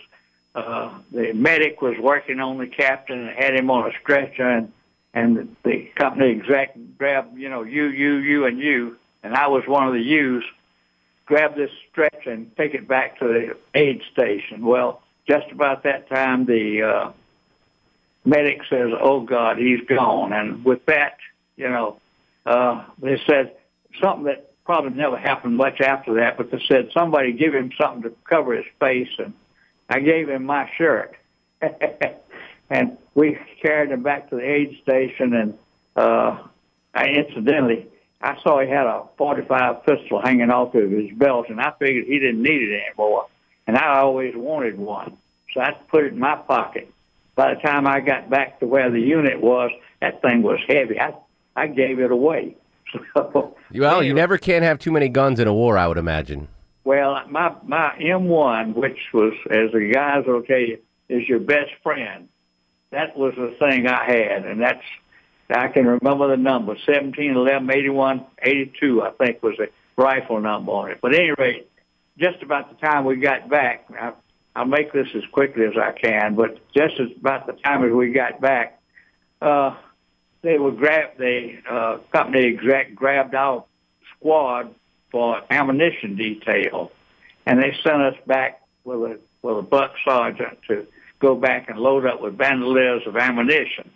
uh, 0.55 0.99
the 1.13 1.33
medic 1.33 1.83
was 1.83 1.97
working 2.01 2.41
on 2.41 2.59
the 2.59 2.67
captain 2.67 3.29
and 3.29 3.37
had 3.37 3.55
him 3.55 3.71
on 3.71 3.91
a 3.91 3.93
stretcher, 4.01 4.49
and 4.49 4.73
and 5.13 5.57
the 5.65 5.91
company 5.97 6.31
exec 6.39 6.77
grabbed, 6.97 7.37
you 7.37 7.49
know, 7.49 7.63
you, 7.63 7.87
you, 7.87 8.17
you, 8.17 8.47
and 8.47 8.59
you, 8.59 8.97
and 9.23 9.35
I 9.35 9.49
was 9.49 9.65
one 9.67 9.89
of 9.89 9.95
the 9.95 10.01
U's. 10.01 10.45
Grab 11.27 11.57
this 11.57 11.71
stretcher 11.91 12.31
and 12.31 12.55
take 12.57 12.75
it 12.75 12.89
back 12.89 13.19
to 13.19 13.27
the 13.27 13.57
aid 13.75 14.03
station. 14.13 14.65
Well, 14.65 15.03
just 15.31 15.53
about 15.53 15.85
that 15.85 16.09
time, 16.09 16.45
the 16.45 16.83
uh, 16.83 17.13
medic 18.25 18.63
says, 18.69 18.91
"Oh 19.01 19.21
God, 19.21 19.59
he's 19.59 19.81
gone." 19.87 20.33
And 20.33 20.65
with 20.65 20.85
that, 20.87 21.19
you 21.57 21.69
know, 21.69 22.01
uh, 22.45 22.85
they 22.99 23.21
said 23.29 23.55
something 24.03 24.25
that 24.25 24.51
probably 24.65 24.91
never 24.91 25.17
happened 25.17 25.57
much 25.57 25.81
after 25.81 26.15
that, 26.15 26.37
but 26.37 26.51
they 26.51 26.61
said 26.67 26.91
somebody 26.93 27.33
give 27.33 27.55
him 27.55 27.71
something 27.81 28.03
to 28.03 28.13
cover 28.25 28.55
his 28.55 28.67
face, 28.81 29.11
and 29.19 29.33
I 29.89 30.01
gave 30.01 30.29
him 30.29 30.45
my 30.45 30.69
shirt, 30.77 31.15
and 32.71 32.99
we 33.15 33.39
carried 33.63 33.91
him 33.91 34.03
back 34.03 34.31
to 34.31 34.37
the 34.37 34.43
aid 34.43 34.79
station, 34.83 35.35
and 35.35 35.59
uh, 35.97 36.39
I 36.95 37.07
incidentally. 37.07 37.87
I 38.23 38.39
saw 38.43 38.61
he 38.61 38.69
had 38.69 38.85
a 38.85 39.05
45 39.17 39.87
pistol 39.87 40.21
hanging 40.21 40.51
off 40.51 40.75
of 40.75 40.91
his 40.91 41.11
belt, 41.13 41.47
and 41.49 41.59
I 41.59 41.73
figured 41.79 42.05
he 42.05 42.19
didn't 42.19 42.43
need 42.43 42.61
it 42.61 42.83
anymore. 42.87 43.29
And 43.67 43.79
I 43.79 44.01
always 44.01 44.35
wanted 44.35 44.79
one, 44.79 45.17
so 45.55 45.61
I 45.61 45.73
put 45.91 46.05
it 46.05 46.13
in 46.13 46.19
my 46.19 46.37
pocket 46.37 46.93
by 47.35 47.55
the 47.55 47.61
time 47.61 47.87
I 47.87 48.01
got 48.01 48.29
back 48.31 48.61
to 48.61 48.67
where 48.67 48.91
the 48.91 49.01
unit 49.01 49.41
was, 49.41 49.71
that 50.01 50.21
thing 50.23 50.43
was 50.43 50.59
heavy. 50.69 51.01
I 51.01 51.15
I 51.57 51.67
gave 51.67 51.99
it 52.01 52.11
away. 52.11 52.57
So, 53.15 53.57
Well, 53.73 54.03
you 54.03 54.13
never 54.15 54.37
can 54.37 54.65
have 54.65 54.81
too 54.81 54.91
many 54.91 55.09
guns 55.09 55.39
in 55.39 55.47
a 55.47 55.55
war, 55.55 55.79
I 55.79 55.87
would 55.87 55.97
imagine. 55.99 56.49
well, 56.83 57.23
my 57.29 57.55
my 57.65 57.95
M1, 58.01 58.75
which 58.75 58.99
was, 59.15 59.33
as 59.49 59.71
the 59.73 59.91
guys 59.93 60.25
will 60.27 60.43
tell 60.43 60.59
you, 60.59 60.79
is 61.09 61.29
your 61.29 61.39
best 61.39 61.71
friend. 61.85 62.29
That 62.91 63.17
was 63.17 63.33
the 63.37 63.55
thing 63.61 63.87
I 63.87 64.05
had, 64.05 64.45
and 64.45 64.61
that's 64.61 64.83
I 65.49 65.69
can 65.69 65.87
remember 65.87 66.29
the 66.29 66.37
number 66.37 66.77
17, 66.85 67.31
11, 67.37 67.71
81, 67.71 68.25
82, 68.43 69.03
I 69.03 69.11
think 69.13 69.43
was 69.43 69.55
the 69.57 69.69
rifle 69.97 70.41
number 70.41 70.73
on 70.73 70.91
it. 70.91 70.99
But 71.01 71.15
at 71.15 71.21
any 71.21 71.31
rate, 71.39 71.69
just 72.19 72.43
about 72.43 72.71
the 72.71 72.87
time 72.87 73.05
we 73.05 73.17
got 73.17 73.49
back, 73.49 73.87
I, 73.99 74.13
I'll 74.57 74.67
make 74.67 74.93
this 74.93 75.07
as 75.15 75.23
quickly 75.33 75.65
as 75.65 75.75
I 75.77 75.93
can, 75.93 76.35
but 76.35 76.59
just 76.75 76.95
about 77.19 77.47
the 77.47 77.53
time 77.53 77.85
as 77.85 77.93
we 77.93 78.13
got 78.13 78.41
back, 78.41 78.81
uh, 79.41 79.77
they 80.43 80.59
would 80.59 80.79
grab 80.79 81.17
the 81.19 81.59
uh, 81.69 81.99
company 82.13 82.47
exec 82.47 82.95
grabbed 82.95 83.35
our 83.35 83.65
squad 84.17 84.75
for 85.11 85.43
ammunition 85.51 86.17
detail, 86.17 86.91
and 87.47 87.63
they 87.63 87.75
sent 87.83 88.03
us 88.03 88.17
back 88.27 88.63
with 88.85 89.13
a 89.13 89.19
with 89.43 89.59
a 89.59 89.63
buck 89.63 89.93
sergeant 90.05 90.59
to 90.69 90.87
go 91.21 91.35
back 91.35 91.69
and 91.69 91.79
load 91.79 92.07
up 92.07 92.21
with 92.21 92.37
bandoliers 92.37 93.07
of 93.07 93.17
ammunition. 93.17 93.91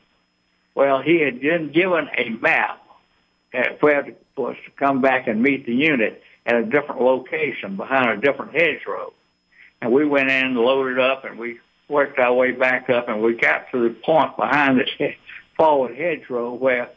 Well, 0.74 1.02
he 1.02 1.20
had 1.20 1.40
been 1.40 1.70
given 1.72 2.08
a 2.16 2.30
map 2.30 2.80
at 3.52 3.80
where 3.82 4.02
to, 4.02 4.12
to 4.36 4.54
come 4.76 5.00
back 5.00 5.26
and 5.26 5.42
meet 5.42 5.66
the 5.66 5.74
unit 5.74 6.22
at 6.46 6.56
a 6.56 6.64
different 6.64 7.00
location 7.00 7.76
behind 7.76 8.10
a 8.10 8.16
different 8.20 8.52
hedgerow. 8.52 9.12
And 9.80 9.92
we 9.92 10.06
went 10.06 10.30
in, 10.30 10.54
loaded 10.54 10.98
up, 10.98 11.24
and 11.24 11.38
we 11.38 11.60
worked 11.88 12.18
our 12.18 12.32
way 12.32 12.52
back 12.52 12.88
up, 12.90 13.08
and 13.08 13.22
we 13.22 13.34
got 13.34 13.70
to 13.72 13.88
the 13.88 13.94
point 13.94 14.37
behind 14.37 14.80
this 14.80 15.14
forward 15.56 15.96
hedgerow 15.96 16.54
where 16.54 16.90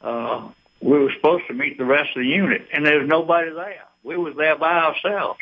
uh, 0.00 0.48
we 0.80 0.98
were 0.98 1.12
supposed 1.14 1.46
to 1.48 1.54
meet 1.54 1.78
the 1.78 1.84
rest 1.84 2.10
of 2.16 2.22
the 2.22 2.28
unit, 2.28 2.66
and 2.72 2.84
there 2.84 2.98
was 2.98 3.08
nobody 3.08 3.50
there. 3.50 3.84
We 4.02 4.16
was 4.16 4.34
there 4.36 4.56
by 4.56 4.78
ourselves. 4.78 5.38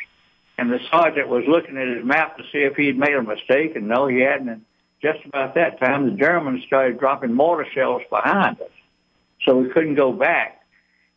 And 0.59 0.70
the 0.70 0.79
sergeant 0.90 1.29
was 1.29 1.44
looking 1.48 1.79
at 1.79 1.88
his 1.88 2.05
map 2.05 2.37
to 2.37 2.42
see 2.53 2.59
if 2.59 2.76
he'd 2.76 2.98
made 2.98 3.14
a 3.14 3.22
mistake, 3.22 3.76
and 3.76 3.88
no, 3.88 4.07
he 4.07 4.20
hadn't. 4.20 4.50
And 4.50 4.64
just 5.00 5.24
about 5.24 5.55
that 5.55 5.81
time, 5.81 6.05
the 6.05 6.16
Germans 6.16 6.62
started 6.66 7.00
dropping 7.00 7.33
mortar 7.33 7.66
shells 7.72 8.03
behind 8.11 8.61
us, 8.61 8.68
so 9.46 9.57
we 9.57 9.70
couldn't 9.70 9.94
go 9.94 10.12
back. 10.12 10.62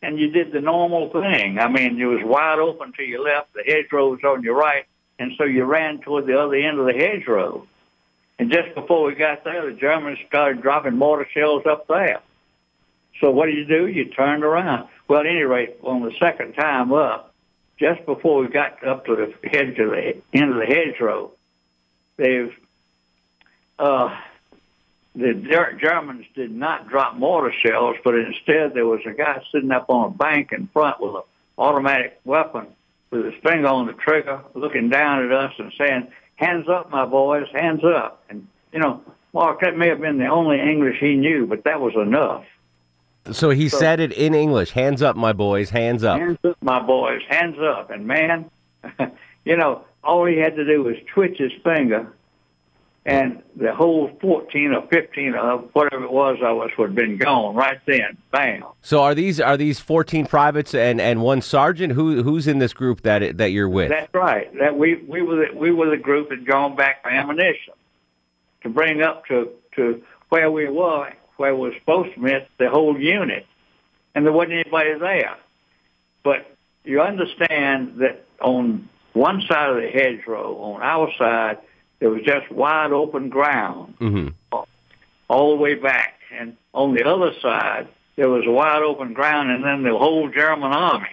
And 0.00 0.18
you 0.18 0.30
did 0.30 0.52
the 0.52 0.62
normal 0.62 1.10
thing. 1.10 1.58
I 1.58 1.68
mean, 1.68 2.00
it 2.00 2.06
was 2.06 2.20
wide 2.24 2.58
open 2.58 2.94
to 2.96 3.02
your 3.02 3.22
left, 3.22 3.52
the 3.52 3.62
hedgerow 3.66 4.10
was 4.10 4.20
on 4.24 4.42
your 4.42 4.56
right, 4.56 4.86
and 5.18 5.32
so 5.38 5.44
you 5.44 5.64
ran 5.64 6.00
toward 6.00 6.26
the 6.26 6.38
other 6.38 6.56
end 6.56 6.78
of 6.78 6.86
the 6.86 6.92
hedgerow. 6.92 7.66
And 8.38 8.50
just 8.50 8.74
before 8.74 9.04
we 9.04 9.14
got 9.14 9.44
there, 9.44 9.70
the 9.70 9.78
Germans 9.78 10.18
started 10.26 10.60
dropping 10.60 10.96
mortar 10.96 11.28
shells 11.32 11.64
up 11.66 11.86
there. 11.86 12.20
So 13.20 13.30
what 13.30 13.46
do 13.46 13.52
you 13.52 13.64
do? 13.64 13.86
You 13.86 14.06
turned 14.06 14.42
around. 14.42 14.88
Well, 15.06 15.20
at 15.20 15.26
any 15.26 15.42
rate, 15.42 15.76
on 15.82 16.02
the 16.02 16.12
second 16.18 16.54
time 16.54 16.92
up, 16.92 17.32
just 17.78 18.04
before 18.06 18.40
we 18.40 18.48
got 18.48 18.84
up 18.86 19.06
to 19.06 19.16
the 19.16 19.34
the 19.42 19.56
end 20.32 20.50
of 20.50 20.56
the 20.56 20.66
hedgerow, 20.66 21.30
they've 22.16 22.52
uh, 23.78 24.16
the 25.14 25.34
Germans 25.80 26.26
did 26.34 26.50
not 26.50 26.88
drop 26.88 27.14
mortar 27.14 27.52
shells, 27.64 27.96
but 28.02 28.14
instead 28.16 28.74
there 28.74 28.86
was 28.86 29.00
a 29.06 29.12
guy 29.12 29.42
sitting 29.52 29.70
up 29.70 29.86
on 29.88 30.06
a 30.06 30.10
bank 30.10 30.50
in 30.52 30.66
front 30.68 31.00
with 31.00 31.14
an 31.14 31.22
automatic 31.56 32.20
weapon 32.24 32.66
with 33.14 33.24
his 33.32 33.34
finger 33.42 33.68
on 33.68 33.86
the 33.86 33.92
trigger, 33.94 34.40
looking 34.54 34.88
down 34.90 35.24
at 35.24 35.32
us 35.32 35.52
and 35.58 35.72
saying, 35.78 36.08
"Hands 36.36 36.68
up, 36.68 36.90
my 36.90 37.06
boys, 37.06 37.46
hands 37.54 37.82
up!" 37.84 38.22
And 38.28 38.46
you 38.72 38.80
know, 38.80 39.00
Mark, 39.32 39.60
that 39.60 39.76
may 39.76 39.88
have 39.88 40.00
been 40.00 40.18
the 40.18 40.26
only 40.26 40.60
English 40.60 40.98
he 41.00 41.14
knew, 41.16 41.46
but 41.46 41.64
that 41.64 41.80
was 41.80 41.94
enough. 41.94 42.44
So 43.30 43.50
he 43.50 43.68
So- 43.68 43.78
said 43.78 44.00
it 44.00 44.12
in 44.12 44.34
English. 44.34 44.72
Hands 44.72 45.00
up, 45.00 45.16
my 45.16 45.32
boys. 45.32 45.70
Hands 45.70 46.02
up. 46.04 46.18
Hands 46.18 46.38
up, 46.44 46.56
my 46.60 46.80
boys, 46.80 47.22
hands 47.28 47.56
up. 47.58 47.90
And 47.90 48.06
man, 48.06 48.50
you 49.44 49.56
know, 49.56 49.82
all 50.02 50.26
he 50.26 50.36
had 50.38 50.56
to 50.56 50.64
do 50.64 50.82
was 50.82 50.96
twitch 51.14 51.38
his 51.38 51.52
finger, 51.62 52.06
and 53.06 53.42
the 53.56 53.74
whole 53.74 54.10
14 54.20 54.72
or 54.72 54.86
15 54.88 55.34
of 55.34 55.68
whatever 55.74 56.04
it 56.04 56.10
was 56.12 56.38
of 56.42 56.60
us 56.60 56.70
would 56.78 56.90
have 56.90 56.96
been 56.96 57.18
gone 57.18 57.54
right 57.54 57.78
then. 57.86 58.16
Bam. 58.32 58.64
So 58.80 59.02
are 59.02 59.14
these 59.14 59.40
are 59.40 59.56
these 59.56 59.78
14 59.78 60.26
privates 60.26 60.74
and, 60.74 61.00
and 61.00 61.20
one 61.20 61.42
sergeant? 61.42 61.92
Who 61.92 62.22
who's 62.22 62.46
in 62.46 62.58
this 62.58 62.72
group 62.72 63.02
that 63.02 63.36
that 63.38 63.50
you're 63.50 63.68
with? 63.68 63.90
That's 63.90 64.12
right. 64.14 64.50
That 64.58 64.78
we 64.78 64.96
we 65.06 65.22
were 65.22 65.46
the, 65.46 65.56
we 65.56 65.70
were 65.70 65.90
the 65.90 66.02
group 66.02 66.30
that 66.30 66.46
gone 66.46 66.76
back 66.76 67.02
for 67.02 67.10
ammunition 67.10 67.74
to 68.62 68.70
bring 68.70 69.02
up 69.02 69.26
to 69.26 69.50
to 69.76 70.02
where 70.30 70.50
we 70.50 70.68
were, 70.68 71.12
where 71.36 71.54
we 71.54 71.68
were 71.68 71.74
supposed 71.78 72.14
to 72.14 72.20
meet 72.20 72.48
the 72.58 72.70
whole 72.70 72.98
unit, 72.98 73.46
and 74.14 74.24
there 74.24 74.32
wasn't 74.32 74.54
anybody 74.54 74.98
there. 74.98 75.36
But 76.22 76.50
you 76.84 77.02
understand 77.02 77.98
that 77.98 78.24
on 78.40 78.88
one 79.12 79.42
side 79.42 79.70
of 79.70 79.76
the 79.76 79.88
hedgerow, 79.88 80.56
on 80.56 80.82
our 80.82 81.12
side, 81.18 81.58
there 82.04 82.10
was 82.10 82.20
just 82.20 82.50
wide 82.52 82.92
open 82.92 83.30
ground 83.30 83.94
hmm 83.98 84.28
all 85.26 85.56
the 85.56 85.62
way 85.62 85.74
back, 85.74 86.20
and 86.38 86.54
on 86.74 86.92
the 86.92 87.02
other 87.02 87.32
side 87.40 87.88
there 88.16 88.28
was 88.28 88.44
wide 88.46 88.82
open 88.82 89.14
ground, 89.14 89.50
and 89.50 89.64
then 89.64 89.82
the 89.82 89.96
whole 89.96 90.28
German 90.28 90.70
army. 90.70 91.08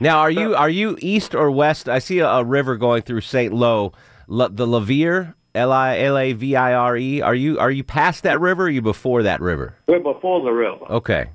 Now, 0.00 0.18
are 0.18 0.32
you 0.32 0.56
are 0.56 0.68
you 0.68 0.98
east 1.00 1.32
or 1.36 1.48
west? 1.48 1.88
I 1.88 2.00
see 2.00 2.18
a, 2.18 2.28
a 2.28 2.44
river 2.44 2.76
going 2.76 3.02
through 3.02 3.20
St. 3.20 3.54
Lo, 3.54 3.92
La, 4.26 4.48
the 4.48 4.66
Lavire, 4.66 5.34
L 5.54 5.70
I 5.70 6.00
L 6.00 6.18
A 6.18 6.32
V 6.32 6.56
I 6.56 6.74
R 6.74 6.96
E. 6.96 7.22
Are 7.22 7.36
you 7.36 7.56
are 7.60 7.70
you 7.70 7.84
past 7.84 8.24
that 8.24 8.40
river? 8.40 8.64
Or 8.64 8.66
are 8.66 8.70
you 8.70 8.82
before 8.82 9.22
that 9.22 9.40
river? 9.40 9.76
We're 9.86 10.00
before 10.00 10.42
the 10.42 10.50
river. 10.50 10.86
Okay. 10.90 11.30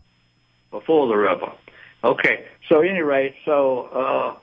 before 0.70 1.08
the 1.08 1.16
river. 1.16 1.50
Okay, 2.04 2.44
so 2.68 2.82
any 2.82 3.00
rate, 3.00 3.36
so 3.46 3.84
uh, 3.86 4.36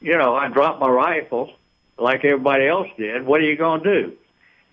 you 0.00 0.18
know, 0.18 0.34
I 0.34 0.48
dropped 0.48 0.80
my 0.80 0.88
rifle 0.88 1.52
like 1.98 2.24
everybody 2.24 2.66
else 2.66 2.88
did. 2.98 3.26
What 3.26 3.40
are 3.40 3.44
you 3.44 3.56
going 3.56 3.82
to 3.82 4.02
do? 4.02 4.12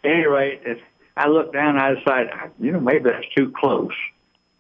At 0.04 0.12
any 0.12 0.26
rate, 0.26 0.62
if 0.66 0.80
I 1.16 1.28
looked 1.28 1.54
down, 1.54 1.78
I 1.78 1.96
decided, 1.96 2.32
you 2.60 2.72
know, 2.72 2.80
maybe 2.80 3.10
that's 3.10 3.26
too 3.36 3.52
close. 3.56 3.92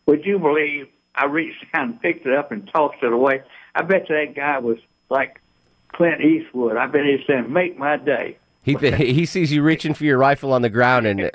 Would 0.05 0.25
you 0.25 0.39
believe 0.39 0.87
I 1.15 1.25
reached 1.25 1.65
down 1.73 1.91
and 1.91 2.01
picked 2.01 2.25
it 2.25 2.33
up 2.33 2.51
and 2.51 2.69
tossed 2.73 3.01
it 3.01 3.11
away? 3.11 3.41
I 3.75 3.81
bet 3.81 4.09
you 4.09 4.15
that 4.15 4.35
guy 4.35 4.59
was 4.59 4.77
like 5.09 5.39
Clint 5.93 6.21
Eastwood. 6.21 6.77
I 6.77 6.87
bet 6.87 7.05
he 7.05 7.23
said, 7.25 7.49
"Make 7.49 7.77
my 7.77 7.97
day." 7.97 8.37
He 8.63 8.75
th- 8.75 8.95
he 9.15 9.25
sees 9.25 9.51
you 9.51 9.63
reaching 9.63 9.93
for 9.93 10.03
your 10.03 10.17
rifle 10.17 10.53
on 10.53 10.61
the 10.61 10.69
ground, 10.69 11.05
and 11.05 11.31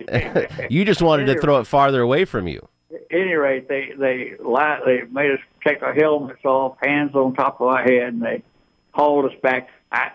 you 0.71 0.85
just 0.85 1.03
wanted 1.03 1.27
to 1.27 1.41
throw 1.41 1.59
it 1.59 1.67
farther 1.67 2.01
away 2.01 2.25
from 2.25 2.49
you. 2.49 2.67
At 2.93 3.03
any 3.11 3.35
rate, 3.35 3.69
they 3.69 3.93
they 3.99 4.35
li- 4.41 4.81
they 4.85 5.03
made 5.11 5.33
us 5.33 5.41
take 5.65 5.83
our 5.83 5.93
helmets 5.95 6.45
off, 6.45 6.77
hands 6.83 7.15
on 7.15 7.35
top 7.35 7.61
of 7.61 7.69
our 7.69 7.83
head, 7.83 8.15
and 8.15 8.23
they 8.23 8.43
hauled 8.93 9.27
us 9.27 9.39
back. 9.43 9.69
I, 9.93 10.11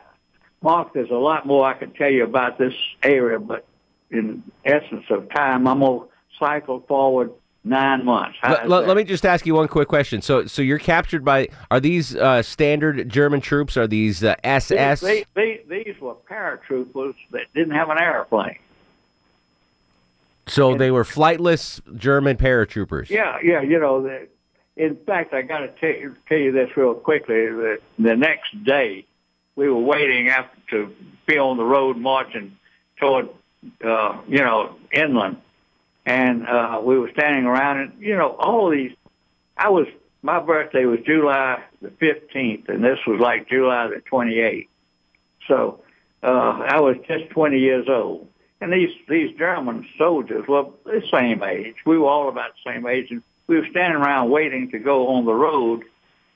Mark, 0.63 0.93
there's 0.93 1.11
a 1.11 1.15
lot 1.15 1.45
more 1.45 1.65
I 1.65 1.73
can 1.73 1.91
tell 1.91 2.09
you 2.09 2.23
about 2.23 2.57
this 2.57 2.73
area, 3.03 3.37
but 3.37 3.65
in 4.09 4.43
essence 4.63 5.03
of 5.09 5.29
time, 5.29 5.67
I'm 5.67 5.81
gonna 5.81 6.05
cycle 6.39 6.79
forward 6.87 7.31
nine 7.65 8.05
months. 8.05 8.37
How's 8.41 8.67
Let, 8.67 8.95
me 8.95 9.03
just 9.03 9.25
ask 9.25 9.45
you 9.45 9.55
one 9.55 9.67
quick 9.67 9.89
question. 9.89 10.21
So, 10.21 10.45
so 10.45 10.61
you're 10.61 10.79
captured 10.79 11.25
by 11.25 11.49
are 11.69 11.81
these 11.81 12.15
uh, 12.15 12.41
standard 12.41 13.09
German 13.09 13.41
troops? 13.41 13.75
Are 13.75 13.87
these 13.87 14.23
uh, 14.23 14.35
SS? 14.43 15.01
These, 15.01 15.25
these, 15.35 15.59
these 15.67 15.95
were 15.99 16.15
paratroopers 16.15 17.15
that 17.31 17.53
didn't 17.53 17.75
have 17.75 17.89
an 17.89 17.99
airplane. 17.99 18.59
so 20.47 20.75
they 20.77 20.91
were 20.91 21.03
flightless 21.03 21.81
German 21.97 22.37
paratroopers. 22.37 23.09
Yeah, 23.09 23.37
yeah, 23.43 23.61
you 23.61 23.79
know. 23.79 24.01
The, 24.01 24.27
in 24.77 24.95
fact, 25.05 25.33
I 25.33 25.41
got 25.41 25.59
to 25.59 25.67
tell 25.67 25.89
you, 25.89 26.15
tell 26.29 26.37
you 26.37 26.53
this 26.53 26.69
real 26.77 26.93
quickly. 26.93 27.47
The, 27.47 27.79
the 27.99 28.15
next 28.15 28.63
day, 28.63 29.05
we 29.55 29.69
were 29.69 29.79
waiting 29.81 30.29
after 30.29 30.57
to 30.71 30.93
be 31.25 31.37
on 31.37 31.57
the 31.57 31.63
road 31.63 31.97
marching 31.97 32.57
toward, 32.97 33.29
uh, 33.83 34.21
you 34.27 34.39
know, 34.39 34.75
inland, 34.91 35.37
and 36.05 36.47
uh, 36.47 36.81
we 36.83 36.97
were 36.97 37.09
standing 37.11 37.45
around, 37.45 37.79
and 37.79 38.01
you 38.01 38.15
know, 38.15 38.29
all 38.29 38.69
these. 38.69 38.91
I 39.57 39.69
was 39.69 39.87
my 40.21 40.39
birthday 40.39 40.85
was 40.85 40.99
July 41.05 41.63
the 41.81 41.91
fifteenth, 41.91 42.69
and 42.69 42.83
this 42.83 42.99
was 43.05 43.19
like 43.19 43.49
July 43.49 43.87
the 43.87 44.01
twenty 44.01 44.39
eighth. 44.39 44.69
So 45.47 45.83
uh, 46.23 46.27
I 46.27 46.81
was 46.81 46.97
just 47.07 47.29
twenty 47.29 47.59
years 47.59 47.87
old. 47.89 48.27
And 48.61 48.71
these 48.71 48.91
these 49.09 49.35
German 49.37 49.85
soldiers 49.97 50.47
were 50.47 50.67
the 50.85 51.03
same 51.11 51.43
age. 51.43 51.75
We 51.85 51.97
were 51.97 52.07
all 52.07 52.29
about 52.29 52.51
the 52.53 52.71
same 52.71 52.87
age, 52.87 53.07
and 53.11 53.21
we 53.47 53.57
were 53.57 53.67
standing 53.69 54.01
around 54.01 54.29
waiting 54.29 54.71
to 54.71 54.79
go 54.79 55.09
on 55.09 55.25
the 55.25 55.33
road, 55.33 55.83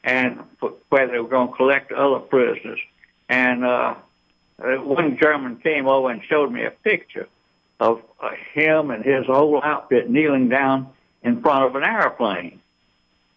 and 0.04 0.44
for, 0.60 0.74
where 0.90 1.08
they 1.08 1.20
were 1.20 1.30
going 1.30 1.48
to 1.48 1.56
collect 1.56 1.94
other 1.94 2.20
prisoners. 2.20 2.80
And 3.30 3.66
uh, 3.66 3.96
one 4.58 5.18
German 5.20 5.58
came 5.58 5.88
over 5.88 6.10
and 6.10 6.22
showed 6.28 6.52
me 6.52 6.64
a 6.64 6.72
picture 6.72 7.28
of 7.80 8.02
uh, 8.22 8.30
him 8.54 8.92
and 8.92 9.04
his 9.04 9.26
whole 9.26 9.62
outfit 9.64 10.10
kneeling 10.10 10.50
down 10.50 10.88
in 11.24 11.42
front 11.42 11.66
of 11.66 11.76
an 11.76 11.84
airplane. 11.84 12.60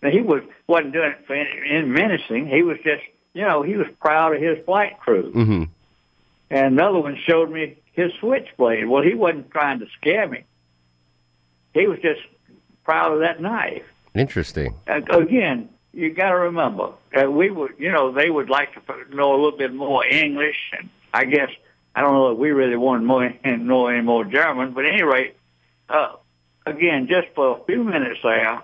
Now 0.02 0.10
he 0.10 0.20
was 0.20 0.42
wasn't 0.66 0.92
doing 0.92 1.10
it 1.10 1.26
for 1.26 1.34
any, 1.34 1.50
any 1.68 1.86
menacing. 1.86 2.46
He 2.46 2.62
was 2.62 2.78
just, 2.82 3.02
you 3.34 3.42
know, 3.42 3.62
he 3.62 3.76
was 3.76 3.86
proud 4.00 4.34
of 4.34 4.40
his 4.40 4.64
flight 4.64 4.98
crew. 5.00 5.32
Mm-hmm. 5.32 5.64
And 6.50 6.66
another 6.78 7.00
one 7.00 7.18
showed 7.26 7.50
me 7.50 7.76
his 7.92 8.12
switchblade. 8.18 8.88
Well, 8.88 9.02
he 9.02 9.14
wasn't 9.14 9.50
trying 9.50 9.80
to 9.80 9.86
scare 9.98 10.26
me. 10.28 10.44
He 11.74 11.86
was 11.86 11.98
just 12.00 12.20
proud 12.84 13.12
of 13.12 13.20
that 13.20 13.40
knife. 13.40 13.84
Interesting. 14.14 14.74
Uh, 14.88 15.00
again, 15.10 15.68
you 15.92 16.12
got 16.12 16.30
to 16.30 16.36
remember, 16.36 16.92
uh, 17.16 17.30
we 17.30 17.50
would, 17.50 17.74
you 17.78 17.90
know, 17.90 18.12
they 18.12 18.30
would 18.30 18.48
like 18.48 18.72
to 18.74 19.14
know 19.14 19.32
a 19.34 19.38
little 19.42 19.58
bit 19.58 19.74
more 19.74 20.04
English, 20.06 20.56
and 20.78 20.88
I 21.12 21.24
guess 21.24 21.50
I 21.94 22.00
don't 22.00 22.12
know 22.14 22.30
if 22.32 22.38
we 22.38 22.50
really 22.50 22.76
wanted 22.76 23.04
more 23.04 23.32
know 23.44 23.86
any 23.88 24.02
more 24.02 24.24
German, 24.24 24.72
but 24.72 24.84
at 24.84 24.92
any 24.94 25.02
rate, 25.02 25.36
uh, 25.88 26.12
again, 26.66 27.08
just 27.08 27.28
for 27.34 27.58
a 27.58 27.64
few 27.64 27.82
minutes 27.82 28.20
there, 28.22 28.62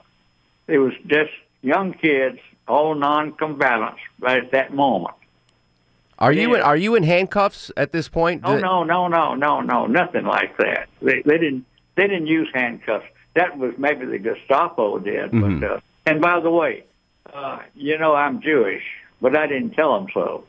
it 0.69 0.79
was 0.79 0.93
just 1.07 1.33
young 1.63 1.95
kids, 1.95 2.39
all 2.69 2.95
non-combatants, 2.95 4.01
right 4.21 4.45
at 4.45 4.53
that 4.53 4.73
moment. 4.75 5.15
Are 6.19 6.33
you 6.33 6.55
in, 6.55 6.63
are 6.63 6.77
you 6.77 6.95
in 6.95 7.03
handcuffs 7.03 7.71
at 7.77 7.93
this 7.93 8.09
point? 8.09 8.41
Oh 8.45 8.57
no, 8.59 8.85
no, 8.85 9.07
no, 9.07 9.35
no, 9.35 9.61
no, 9.61 9.87
nothing 9.87 10.25
like 10.25 10.57
that. 10.57 10.89
They 11.03 11.21
they 11.23 11.37
didn't 11.37 11.67
they 11.95 12.05
didn't 12.05 12.27
use 12.27 12.49
handcuffs. 12.55 13.05
That 13.35 13.59
was 13.59 13.75
maybe 13.77 14.07
the 14.07 14.19
Gestapo 14.19 14.99
did. 14.99 15.31
Mhm. 15.31 15.61
But 15.61 15.71
uh, 15.71 15.81
and 16.07 16.23
by 16.23 16.41
the 16.41 16.51
way, 16.51 16.85
uh, 17.35 17.59
you 17.75 17.99
know 17.99 18.15
I'm 18.15 18.41
Jewish, 18.41 18.83
but 19.21 19.37
I 19.37 19.47
didn't 19.47 19.71
tell 19.73 19.99
them 19.99 20.09
so. 20.13 20.45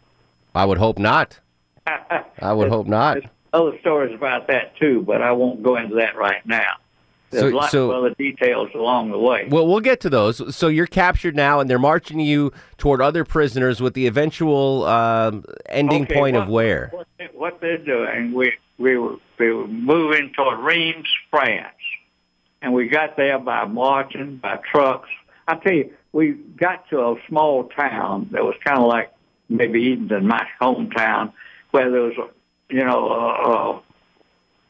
I 0.55 0.65
would 0.65 0.77
hope 0.77 0.97
not. 0.97 1.39
I 1.85 2.53
would 2.53 2.69
hope 2.75 2.87
not. 2.87 3.17
Other 3.53 3.77
stories 3.79 4.13
about 4.13 4.47
that 4.47 4.75
too, 4.77 5.03
but 5.05 5.21
I 5.21 5.31
won't 5.31 5.63
go 5.63 5.77
into 5.77 5.95
that 5.95 6.15
right 6.15 6.45
now. 6.45 6.75
There's 7.29 7.51
So- 7.51 7.57
lots 7.57 7.71
so- 7.71 7.91
of 7.91 7.97
other 7.97 8.15
details 8.15 8.69
along 8.73 9.11
the 9.11 9.17
way. 9.19 9.47
Well, 9.49 9.67
we'll 9.67 9.79
get 9.81 9.99
to 10.01 10.09
those. 10.09 10.55
So 10.55 10.67
you're 10.67 10.87
captured 10.87 11.35
now, 11.35 11.59
and 11.59 11.69
they're 11.69 11.79
marching 11.79 12.19
you 12.19 12.51
toward 12.77 13.01
other 13.01 13.23
prisoners 13.25 13.81
with 13.81 13.93
the 13.93 14.07
eventual 14.07 14.85
um, 14.85 15.43
ending 15.67 16.03
Okay, 16.03 16.13
point 16.13 16.35
what, 16.35 16.43
of 16.43 16.49
where? 16.49 16.89
What, 16.93 17.07
they, 17.17 17.25
what 17.33 17.61
they're 17.61 17.77
doing, 17.77 18.33
we 18.33 18.53
we 18.77 18.97
were 18.97 19.15
we 19.39 19.51
were 19.51 19.67
moving 19.67 20.31
toward 20.35 20.59
Reims, 20.59 21.07
France, 21.29 21.67
and 22.61 22.73
we 22.73 22.87
got 22.87 23.17
there 23.17 23.39
by 23.39 23.65
marching 23.65 24.37
by 24.37 24.57
trucks. 24.71 25.09
I 25.47 25.55
tell 25.55 25.73
you, 25.73 25.93
we 26.17 26.31
got 26.31 26.89
to 26.89 26.99
a 26.99 27.15
small 27.29 27.65
town 27.65 28.29
that 28.31 28.43
was 28.43 28.55
kind 28.65 28.79
of 28.79 28.87
like 28.87 29.13
maybe 29.49 29.79
even 29.81 30.11
in 30.11 30.27
my 30.27 30.47
hometown, 30.59 31.31
where 31.69 31.91
there 31.91 32.01
was 32.01 32.17
a 32.17 32.73
you 32.73 32.83
know 32.83 33.07
a, 33.07 33.51
a 33.51 33.81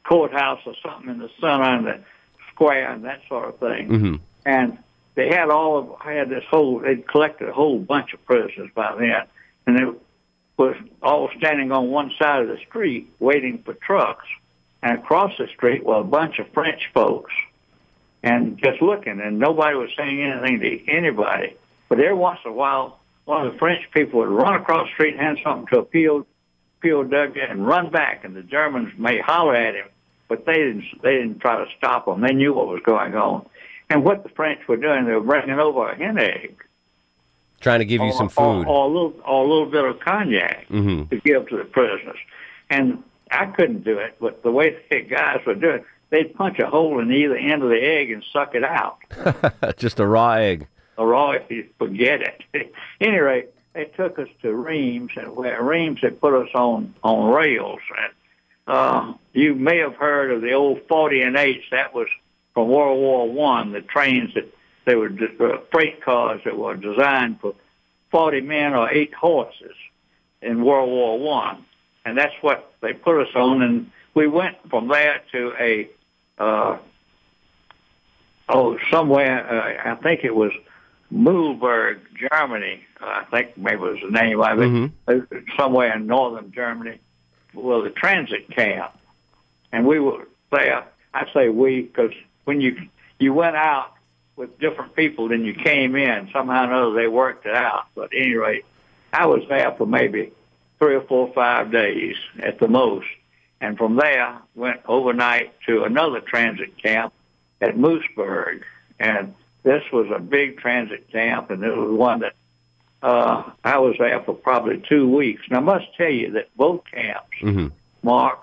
courthouse 0.03 0.59
or 0.65 0.73
something 0.83 1.09
in 1.09 1.19
the 1.19 1.29
center 1.39 1.63
and 1.63 1.87
the 1.87 2.03
square 2.51 2.91
and 2.91 3.05
that 3.05 3.21
sort 3.29 3.47
of 3.47 3.59
thing. 3.59 3.87
Mm-hmm. 3.87 4.15
and 4.45 4.77
they 5.15 5.29
had 5.29 5.49
all 5.49 5.77
of 5.77 6.01
had 6.01 6.29
this 6.29 6.43
whole 6.49 6.79
they'd 6.79 7.07
collected 7.07 7.47
a 7.47 7.53
whole 7.53 7.79
bunch 7.79 8.13
of 8.13 8.25
prisoners 8.25 8.69
by 8.75 8.93
then. 8.99 9.23
And 9.65 9.77
they 9.77 9.99
was 10.57 10.75
all 11.01 11.29
standing 11.37 11.71
on 11.71 11.91
one 11.91 12.11
side 12.19 12.41
of 12.41 12.49
the 12.49 12.57
street 12.67 13.09
waiting 13.19 13.63
for 13.63 13.73
trucks. 13.73 14.25
And 14.83 14.99
across 14.99 15.31
the 15.37 15.47
street 15.55 15.85
were 15.85 16.01
a 16.01 16.03
bunch 16.03 16.39
of 16.39 16.47
French 16.51 16.89
folks 16.93 17.31
and 18.23 18.57
just 18.57 18.81
looking 18.81 19.19
and 19.21 19.39
nobody 19.39 19.75
was 19.75 19.89
saying 19.97 20.21
anything 20.21 20.59
to 20.59 20.91
anybody 20.91 21.55
but 21.89 21.99
every 21.99 22.13
once 22.15 22.39
in 22.45 22.51
a 22.51 22.53
while 22.53 22.99
one 23.25 23.45
of 23.45 23.53
the 23.53 23.59
French 23.59 23.83
people 23.93 24.19
would 24.19 24.29
run 24.29 24.55
across 24.55 24.87
the 24.87 24.93
street 24.93 25.11
and 25.13 25.19
hand 25.21 25.37
something 25.43 25.67
to 25.67 25.79
a 25.79 25.83
PO, 25.83 26.25
POW 26.81 27.33
and 27.49 27.67
run 27.67 27.89
back 27.91 28.23
and 28.23 28.35
the 28.35 28.43
Germans 28.43 28.93
may 28.97 29.19
holler 29.19 29.55
at 29.55 29.75
him 29.75 29.87
but 30.27 30.45
they 30.45 30.53
didn't 30.53 30.83
they 31.01 31.13
didn't 31.13 31.39
try 31.39 31.57
to 31.63 31.65
stop 31.77 32.05
them. 32.05 32.21
They 32.21 32.33
knew 32.33 32.53
what 32.53 32.67
was 32.67 32.81
going 32.85 33.15
on. 33.15 33.45
And 33.89 34.03
what 34.03 34.23
the 34.23 34.29
French 34.29 34.67
were 34.67 34.77
doing, 34.77 35.05
they 35.05 35.13
were 35.13 35.21
bringing 35.21 35.59
over 35.59 35.89
a 35.89 35.95
hen 35.95 36.17
egg, 36.17 36.63
Trying 37.61 37.79
to 37.79 37.85
give 37.85 38.01
you 38.01 38.07
or, 38.07 38.13
some 38.13 38.29
food. 38.29 38.65
or 38.67 38.85
a 38.85 38.87
little 38.87 39.13
or 39.25 39.45
a 39.45 39.47
little 39.47 39.65
bit 39.65 39.85
of 39.85 39.99
cognac 39.99 40.65
hmm 40.67 41.03
to 41.03 41.17
give 41.21 41.47
to 41.49 41.57
the 41.57 41.63
prisoners. 41.63 42.17
And 42.69 43.03
I 43.31 43.45
couldn't 43.45 43.83
do 43.83 43.97
it, 43.97 44.17
but 44.19 44.43
the 44.43 44.51
way 44.51 44.77
the 44.89 45.01
guys 45.01 45.39
were 45.45 45.55
doing, 45.55 45.77
it, 45.77 45.85
they'd 46.09 46.33
punch 46.35 46.59
a 46.59 46.67
hole 46.67 46.99
in 46.99 47.11
either 47.11 47.35
end 47.35 47.63
of 47.63 47.69
the 47.69 47.81
egg 47.81 48.11
and 48.11 48.23
suck 48.31 48.55
it 48.55 48.63
out. 48.63 48.97
Just 49.77 49.99
a 49.99 50.07
raw 50.07 50.33
egg. 50.33 50.67
A 50.97 51.31
if 51.31 51.51
you 51.51 51.69
forget 51.77 52.21
it. 52.21 52.73
Any 53.01 53.17
rate, 53.17 53.49
they 53.73 53.85
took 53.85 54.17
us 54.17 54.29
to 54.41 54.55
Reims, 54.55 55.11
and 55.15 55.35
where 55.35 55.61
Reims 55.61 55.99
had 56.01 56.19
put 56.19 56.33
us 56.33 56.49
on 56.55 56.95
on 57.03 57.31
rails. 57.31 57.79
And 57.97 58.13
uh, 58.67 59.13
you 59.33 59.53
may 59.53 59.77
have 59.77 59.95
heard 59.95 60.31
of 60.31 60.41
the 60.41 60.53
old 60.53 60.81
40 60.87 61.21
and 61.21 61.37
8. 61.37 61.61
That 61.71 61.93
was 61.93 62.07
from 62.53 62.69
World 62.69 62.99
War 62.99 63.31
One. 63.31 63.71
The 63.71 63.81
trains 63.81 64.33
that 64.33 64.51
they 64.85 64.95
were 64.95 65.11
uh, 65.39 65.59
freight 65.71 66.03
cars 66.03 66.41
that 66.45 66.57
were 66.57 66.75
designed 66.75 67.39
for 67.41 67.53
40 68.09 68.41
men 68.41 68.73
or 68.73 68.89
eight 68.89 69.13
horses 69.13 69.75
in 70.41 70.63
World 70.63 70.89
War 70.89 71.19
One, 71.19 71.65
and 72.05 72.17
that's 72.17 72.33
what 72.41 72.73
they 72.81 72.93
put 72.93 73.21
us 73.21 73.35
on. 73.35 73.61
And 73.61 73.91
we 74.15 74.27
went 74.27 74.55
from 74.69 74.87
there 74.87 75.21
to 75.33 75.53
a 75.59 75.89
uh, 76.37 76.77
oh 78.49 78.77
somewhere. 78.91 79.45
Uh, 79.85 79.91
I 79.91 79.95
think 79.95 80.23
it 80.23 80.35
was 80.35 80.51
Mühlberg, 81.13 81.99
Germany. 82.31 82.83
Uh, 83.01 83.05
I 83.05 83.23
think 83.31 83.57
maybe 83.57 83.75
it 83.75 83.79
was 83.79 83.99
the 84.03 84.11
name 84.11 84.41
of 84.41 84.59
it. 84.59 84.65
Uh, 85.07 85.19
Somewhere 85.57 85.95
in 85.95 86.07
northern 86.07 86.51
Germany, 86.51 86.99
well, 87.53 87.81
the 87.81 87.89
transit 87.89 88.49
camp, 88.51 88.91
and 89.71 89.85
we 89.85 89.99
were 89.99 90.27
there. 90.51 90.85
I 91.13 91.25
say 91.33 91.49
we 91.49 91.81
because 91.83 92.11
when 92.45 92.61
you 92.61 92.77
you 93.19 93.33
went 93.33 93.55
out 93.55 93.93
with 94.35 94.59
different 94.59 94.95
people 94.95 95.27
than 95.29 95.43
you 95.43 95.53
came 95.53 95.95
in, 95.95 96.29
somehow 96.31 96.61
or 96.61 96.65
another 96.65 96.93
they 96.93 97.07
worked 97.07 97.45
it 97.45 97.55
out. 97.55 97.85
But 97.95 98.13
at 98.13 98.21
any 98.21 98.35
rate, 98.35 98.65
I 99.13 99.25
was 99.25 99.43
there 99.49 99.73
for 99.77 99.87
maybe 99.87 100.31
three 100.79 100.95
or 100.95 101.01
four, 101.01 101.27
or 101.27 101.33
five 101.33 101.71
days 101.71 102.15
at 102.39 102.59
the 102.59 102.67
most, 102.67 103.07
and 103.61 103.77
from 103.77 103.95
there 103.95 104.39
went 104.55 104.81
overnight 104.87 105.53
to 105.67 105.83
another 105.83 106.21
transit 106.21 106.81
camp 106.81 107.13
at 107.61 107.75
Moosburg. 107.75 108.63
and 108.99 109.33
this 109.63 109.83
was 109.91 110.07
a 110.15 110.19
big 110.19 110.59
transit 110.59 111.11
camp, 111.11 111.49
and 111.49 111.61
it 111.61 111.75
was 111.75 111.91
one 111.91 112.21
that 112.21 112.35
uh, 113.03 113.43
I 113.65 113.79
was 113.79 113.95
there 113.99 114.21
for 114.23 114.33
probably 114.33 114.81
two 114.87 115.09
weeks. 115.09 115.41
And 115.49 115.57
I 115.57 115.59
must 115.59 115.85
tell 115.97 116.09
you 116.09 116.31
that 116.33 116.55
both 116.55 116.83
camps, 116.91 117.37
hmm 117.41 117.67
Mark, 118.01 118.39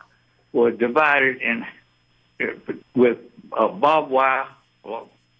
were 0.53 0.70
divided 0.70 1.40
in 1.40 1.64
with 2.94 3.18
uh, 3.57 3.68
barbed 3.68 4.11
wire, 4.11 4.46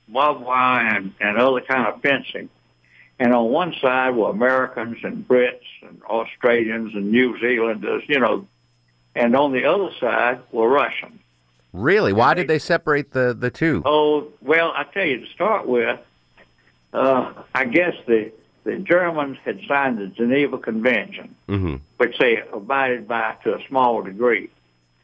barbed 0.09 0.41
wire, 0.41 0.87
and, 0.87 1.13
and 1.21 1.37
other 1.37 1.61
kind 1.61 1.87
of 1.87 2.01
fencing. 2.01 2.49
And 3.19 3.35
on 3.35 3.51
one 3.51 3.75
side 3.81 4.17
were 4.17 4.31
Americans 4.31 4.99
and 5.03 5.27
Brits 5.29 5.69
and 5.83 6.03
Australians 6.05 6.95
and 6.95 7.13
New 7.13 7.39
Zealanders, 7.39 8.03
you 8.09 8.19
know, 8.19 8.47
and 9.15 9.37
on 9.37 9.53
the 9.53 9.65
other 9.65 9.91
side 10.01 10.41
were 10.53 10.69
Russians. 10.69 11.21
Really? 11.73 12.13
Why 12.13 12.35
did 12.35 12.47
they 12.47 12.61
separate 12.61 13.13
the, 13.13 13.35
the 13.35 13.51
two? 13.51 13.83
Oh, 13.85 14.29
well, 14.41 14.73
I 14.77 14.85
tell 14.85 15.05
you, 15.05 15.21
to 15.21 15.33
start 15.33 15.67
with, 15.67 15.99
uh, 16.93 17.33
I 17.53 17.65
guess 17.65 17.95
the, 18.07 18.31
the 18.63 18.77
Germans 18.77 19.39
had 19.45 19.59
signed 19.67 19.99
the 19.99 20.07
Geneva 20.07 20.59
Convention, 20.59 21.35
hmm 21.49 21.77
which 21.97 22.19
they 22.19 22.43
abided 22.53 23.09
by 23.09 23.35
to 23.45 23.55
a 23.55 23.59
small 23.69 24.03
degree. 24.03 24.51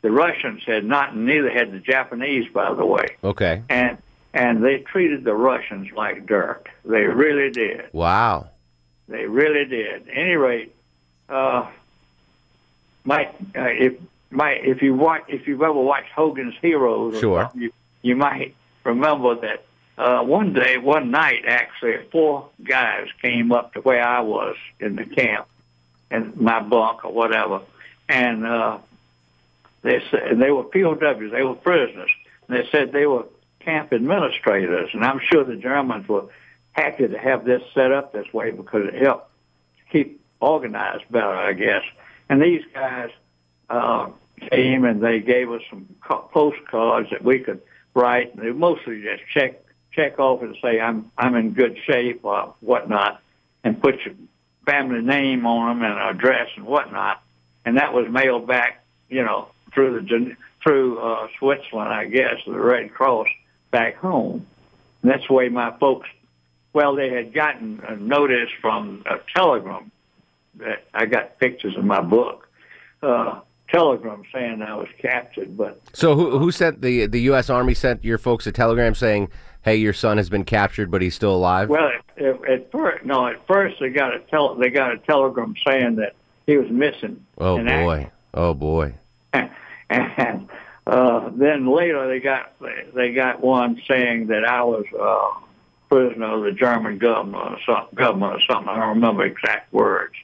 The 0.02 0.10
Russians 0.10 0.62
had 0.66 0.84
not, 0.84 1.12
and 1.12 1.24
neither 1.26 1.50
had 1.50 1.72
the 1.72 1.78
Japanese, 1.78 2.50
by 2.52 2.74
the 2.74 2.84
way. 2.84 3.16
Okay. 3.22 3.62
And 3.68 3.98
and 4.32 4.62
they 4.62 4.78
treated 4.78 5.24
the 5.24 5.34
Russians 5.34 5.88
like 5.94 6.26
dirt. 6.26 6.68
They 6.84 7.02
really 7.02 7.50
did. 7.50 7.92
Wow. 7.92 8.50
They 9.08 9.26
really 9.26 9.64
did. 9.64 10.08
At 10.08 10.16
any 10.16 10.36
rate, 10.36 10.74
uh, 11.28 11.70
might 13.10 13.34
uh, 13.56 13.74
if 13.86 13.94
might 14.30 14.64
if 14.64 14.82
you 14.82 14.94
watch 14.94 15.24
if 15.28 15.46
you've 15.46 15.62
ever 15.62 15.72
watched 15.92 16.12
Hogan's 16.12 16.54
Heroes, 16.62 17.18
Sure. 17.18 17.50
you 17.54 17.72
you 18.02 18.14
might 18.16 18.54
remember 18.84 19.34
that 19.46 19.64
uh, 19.98 20.22
one 20.22 20.54
day, 20.54 20.78
one 20.78 21.10
night, 21.10 21.44
actually, 21.46 21.96
four 22.10 22.48
guys 22.62 23.08
came 23.20 23.52
up 23.52 23.74
to 23.74 23.80
where 23.80 24.02
I 24.02 24.20
was 24.20 24.56
in 24.78 24.96
the 24.96 25.04
camp, 25.04 25.46
in 26.10 26.32
my 26.36 26.60
bunk 26.60 27.04
or 27.04 27.12
whatever, 27.12 27.60
and 28.08 28.46
uh, 28.46 28.78
they 29.82 30.00
said 30.10 30.22
and 30.22 30.40
they 30.40 30.50
were 30.50 30.64
POWs, 30.64 31.32
they 31.32 31.42
were 31.42 31.54
prisoners. 31.54 32.10
And 32.48 32.56
they 32.56 32.68
said 32.70 32.92
they 32.92 33.06
were 33.06 33.24
camp 33.60 33.92
administrators, 33.92 34.90
and 34.94 35.04
I'm 35.04 35.20
sure 35.30 35.44
the 35.44 35.56
Germans 35.56 36.08
were 36.08 36.26
happy 36.72 37.08
to 37.08 37.18
have 37.18 37.44
this 37.44 37.62
set 37.74 37.90
up 37.92 38.12
this 38.12 38.32
way 38.32 38.52
because 38.52 38.86
it 38.86 38.94
helped 39.02 39.28
keep 39.90 40.20
organized 40.40 41.04
better, 41.10 41.34
I 41.34 41.52
guess. 41.52 41.82
And 42.30 42.40
these 42.40 42.62
guys 42.72 43.10
uh, 43.68 44.08
came 44.52 44.84
and 44.84 45.02
they 45.02 45.18
gave 45.18 45.50
us 45.50 45.62
some 45.68 45.86
postcards 46.00 47.10
that 47.10 47.24
we 47.24 47.40
could 47.40 47.60
write. 47.92 48.32
And 48.34 48.46
they 48.46 48.52
mostly 48.52 49.02
just 49.02 49.24
check 49.34 49.60
check 49.92 50.20
off 50.20 50.40
and 50.40 50.56
say 50.62 50.80
I'm 50.80 51.10
I'm 51.18 51.34
in 51.34 51.52
good 51.52 51.76
shape 51.84 52.20
or 52.24 52.54
whatnot, 52.60 53.20
and 53.64 53.82
put 53.82 53.96
your 54.06 54.14
family 54.64 55.02
name 55.02 55.44
on 55.44 55.80
them 55.80 55.90
and 55.90 56.00
address 56.00 56.48
and 56.56 56.64
whatnot. 56.64 57.20
And 57.64 57.76
that 57.78 57.92
was 57.92 58.08
mailed 58.08 58.46
back, 58.46 58.84
you 59.08 59.24
know, 59.24 59.48
through 59.74 60.00
the 60.00 60.36
through 60.62 61.00
uh, 61.00 61.26
Switzerland, 61.36 61.92
I 61.92 62.04
guess, 62.06 62.36
the 62.46 62.52
Red 62.52 62.94
Cross 62.94 63.26
back 63.72 63.96
home. 63.96 64.46
And 65.02 65.10
that's 65.10 65.26
the 65.26 65.34
way 65.34 65.48
my 65.48 65.76
folks. 65.78 66.08
Well, 66.72 66.94
they 66.94 67.10
had 67.10 67.34
gotten 67.34 67.82
a 67.88 67.96
notice 67.96 68.50
from 68.60 69.02
a 69.06 69.18
telegram 69.34 69.90
I 70.94 71.06
got 71.06 71.38
pictures 71.38 71.74
in 71.76 71.86
my 71.86 72.00
book. 72.00 72.48
Uh, 73.02 73.40
telegram 73.68 74.22
saying 74.32 74.62
I 74.62 74.74
was 74.74 74.88
captured, 75.00 75.56
but 75.56 75.80
So 75.92 76.14
who 76.14 76.38
who 76.38 76.50
sent 76.50 76.82
the 76.82 77.06
the 77.06 77.20
U.S. 77.22 77.48
Army 77.48 77.74
sent 77.74 78.04
your 78.04 78.18
folks 78.18 78.46
a 78.46 78.52
telegram 78.52 78.94
saying, 78.94 79.28
"Hey, 79.62 79.76
your 79.76 79.92
son 79.92 80.16
has 80.16 80.28
been 80.28 80.44
captured, 80.44 80.90
but 80.90 81.02
he's 81.02 81.14
still 81.14 81.34
alive." 81.34 81.68
well, 81.68 81.88
at, 81.88 82.22
at, 82.22 82.44
at 82.48 82.72
first, 82.72 83.04
no, 83.04 83.26
at 83.26 83.46
first 83.46 83.76
they 83.80 83.90
got 83.90 84.14
a 84.14 84.20
tel- 84.30 84.56
they 84.56 84.70
got 84.70 84.92
a 84.92 84.98
telegram 84.98 85.54
saying 85.66 85.96
that 85.96 86.14
he 86.46 86.56
was 86.56 86.70
missing. 86.70 87.24
oh 87.38 87.62
boy. 87.62 88.10
Oh 88.34 88.54
boy. 88.54 88.94
and 89.90 90.48
uh, 90.86 91.30
then 91.34 91.66
later 91.66 92.08
they 92.08 92.20
got 92.20 92.52
they 92.94 93.12
got 93.12 93.40
one 93.40 93.80
saying 93.88 94.28
that 94.28 94.44
I 94.44 94.62
was 94.62 94.84
uh, 94.98 95.46
prisoner 95.88 96.36
of 96.36 96.44
the 96.44 96.52
German 96.52 96.98
government 96.98 97.42
or 97.44 97.58
something, 97.66 97.94
government 97.94 98.34
or 98.34 98.40
something. 98.48 98.68
I 98.68 98.78
don't 98.78 98.96
remember 98.96 99.24
exact 99.24 99.72
words. 99.72 100.14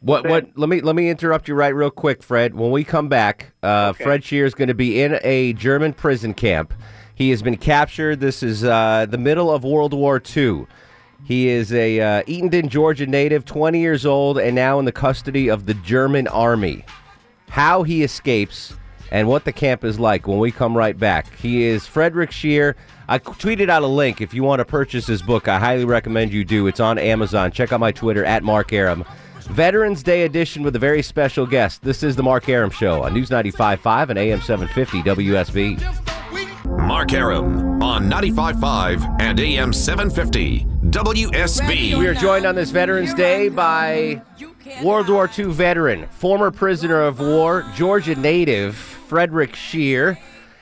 What 0.00 0.26
what? 0.28 0.46
Let 0.56 0.68
me 0.68 0.80
let 0.80 0.94
me 0.94 1.10
interrupt 1.10 1.48
you 1.48 1.54
right 1.54 1.74
real 1.74 1.90
quick, 1.90 2.22
Fred. 2.22 2.54
When 2.54 2.70
we 2.70 2.84
come 2.84 3.08
back, 3.08 3.52
uh, 3.62 3.92
Okay. 3.94 4.04
Fred 4.04 4.24
Shear 4.24 4.46
is 4.46 4.54
going 4.54 4.68
to 4.68 4.74
be 4.74 5.02
in 5.02 5.18
a 5.22 5.52
German 5.54 5.92
prison 5.92 6.34
camp. 6.34 6.72
He 7.14 7.30
has 7.30 7.42
been 7.42 7.56
captured. 7.56 8.20
This 8.20 8.44
is 8.44 8.62
uh, 8.62 9.06
the 9.10 9.18
middle 9.18 9.50
of 9.50 9.64
World 9.64 9.92
War 9.92 10.22
II. 10.36 10.66
He 11.24 11.48
is 11.48 11.72
a 11.72 12.00
uh, 12.00 12.22
Eatonton, 12.22 12.68
Georgia 12.68 13.06
native, 13.06 13.44
20 13.44 13.80
years 13.80 14.06
old, 14.06 14.38
and 14.38 14.54
now 14.54 14.78
in 14.78 14.84
the 14.84 14.92
custody 14.92 15.48
of 15.48 15.66
the 15.66 15.74
German 15.74 16.28
army. 16.28 16.84
How 17.48 17.82
he 17.82 18.04
escapes 18.04 18.74
and 19.10 19.26
what 19.26 19.44
the 19.44 19.52
camp 19.52 19.82
is 19.84 19.98
like 19.98 20.28
when 20.28 20.38
we 20.38 20.52
come 20.52 20.76
right 20.76 20.96
back. 20.96 21.34
He 21.36 21.64
is 21.64 21.86
Frederick 21.86 22.30
Shear. 22.30 22.76
I 23.08 23.18
tweeted 23.18 23.68
out 23.68 23.82
a 23.82 23.86
link. 23.88 24.20
If 24.20 24.32
you 24.32 24.44
want 24.44 24.60
to 24.60 24.64
purchase 24.64 25.06
his 25.08 25.22
book, 25.22 25.48
I 25.48 25.58
highly 25.58 25.86
recommend 25.86 26.32
you 26.32 26.44
do. 26.44 26.68
It's 26.68 26.78
on 26.78 26.98
Amazon. 26.98 27.50
Check 27.50 27.72
out 27.72 27.80
my 27.80 27.90
Twitter 27.90 28.24
at 28.24 28.44
Mark 28.44 28.72
Arum. 28.72 29.04
Veterans 29.50 30.02
Day 30.02 30.24
edition 30.24 30.62
with 30.62 30.76
a 30.76 30.78
very 30.78 31.02
special 31.02 31.46
guest. 31.46 31.82
This 31.82 32.02
is 32.02 32.16
the 32.16 32.22
Mark 32.22 32.48
Arum 32.48 32.70
Show 32.70 33.02
on 33.02 33.14
News 33.14 33.30
95.5 33.30 34.10
and 34.10 34.18
AM 34.18 34.40
750 34.40 35.02
WSB. 35.02 36.86
Mark 36.86 37.12
Arum 37.12 37.82
on 37.82 38.10
95.5 38.10 39.20
and 39.20 39.40
AM 39.40 39.72
750 39.72 40.66
WSB. 40.90 41.98
We 41.98 42.06
are 42.06 42.14
joined 42.14 42.44
on 42.44 42.54
this 42.54 42.70
Veterans 42.70 43.14
Day 43.14 43.48
by 43.48 44.22
World 44.82 45.08
War 45.08 45.30
II 45.36 45.46
veteran, 45.46 46.06
former 46.08 46.50
prisoner 46.50 47.02
of 47.02 47.18
war, 47.18 47.64
Georgia 47.74 48.14
native 48.14 48.76
Frederick 48.76 49.56
Shear, 49.56 50.18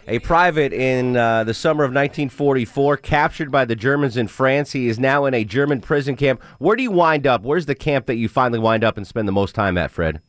a 0.06 0.18
private 0.20 0.72
in 0.72 1.16
uh, 1.16 1.44
the 1.44 1.54
summer 1.54 1.84
of 1.84 1.90
1944, 1.90 2.96
captured 2.98 3.50
by 3.50 3.64
the 3.64 3.76
Germans 3.76 4.16
in 4.16 4.28
France. 4.28 4.72
He 4.72 4.88
is 4.88 4.98
now 4.98 5.24
in 5.24 5.34
a 5.34 5.44
German 5.44 5.80
prison 5.80 6.16
camp. 6.16 6.42
Where 6.58 6.76
do 6.76 6.82
you 6.82 6.90
wind 6.90 7.26
up? 7.26 7.42
Where's 7.42 7.66
the 7.66 7.74
camp 7.74 8.06
that 8.06 8.16
you 8.16 8.28
finally 8.28 8.58
wind 8.58 8.84
up 8.84 8.96
and 8.96 9.06
spend 9.06 9.26
the 9.26 9.32
most 9.32 9.54
time 9.54 9.76
at, 9.76 9.90
Fred? 9.90 10.20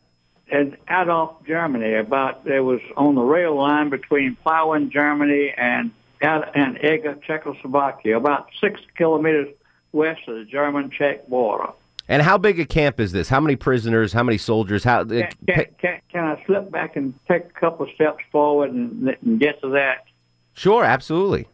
in 0.49 0.77
Adorf, 0.87 1.45
Germany. 1.45 1.95
About 1.95 2.45
there 2.45 2.63
was 2.63 2.79
on 2.95 3.15
the 3.15 3.21
rail 3.21 3.55
line 3.55 3.89
between 3.89 4.37
Plauen, 4.45 4.89
Germany, 4.91 5.53
and 5.57 5.91
and 6.21 6.77
Eger, 6.77 7.15
Czechoslovakia, 7.25 8.17
about 8.17 8.47
six 8.59 8.81
kilometers 8.95 9.49
west 9.91 10.21
of 10.27 10.35
the 10.35 10.45
German-Czech 10.45 11.27
border. 11.27 11.71
And 12.09 12.21
how 12.21 12.37
big 12.37 12.59
a 12.59 12.65
camp 12.65 12.99
is 12.99 13.11
this? 13.11 13.27
How 13.27 13.41
many 13.41 13.55
prisoners? 13.55 14.13
How 14.13 14.23
many 14.23 14.37
soldiers? 14.37 14.83
How? 14.83 15.03
Can, 15.03 15.29
can, 15.45 15.65
can, 15.77 16.01
can 16.09 16.23
I 16.23 16.43
slip 16.45 16.71
back 16.71 16.95
and 16.95 17.13
take 17.27 17.45
a 17.45 17.59
couple 17.59 17.85
of 17.85 17.93
steps 17.95 18.23
forward 18.31 18.71
and, 18.71 19.09
and 19.09 19.39
get 19.39 19.61
to 19.61 19.69
that? 19.69 20.05
sure, 20.53 20.83
absolutely. 20.83 21.47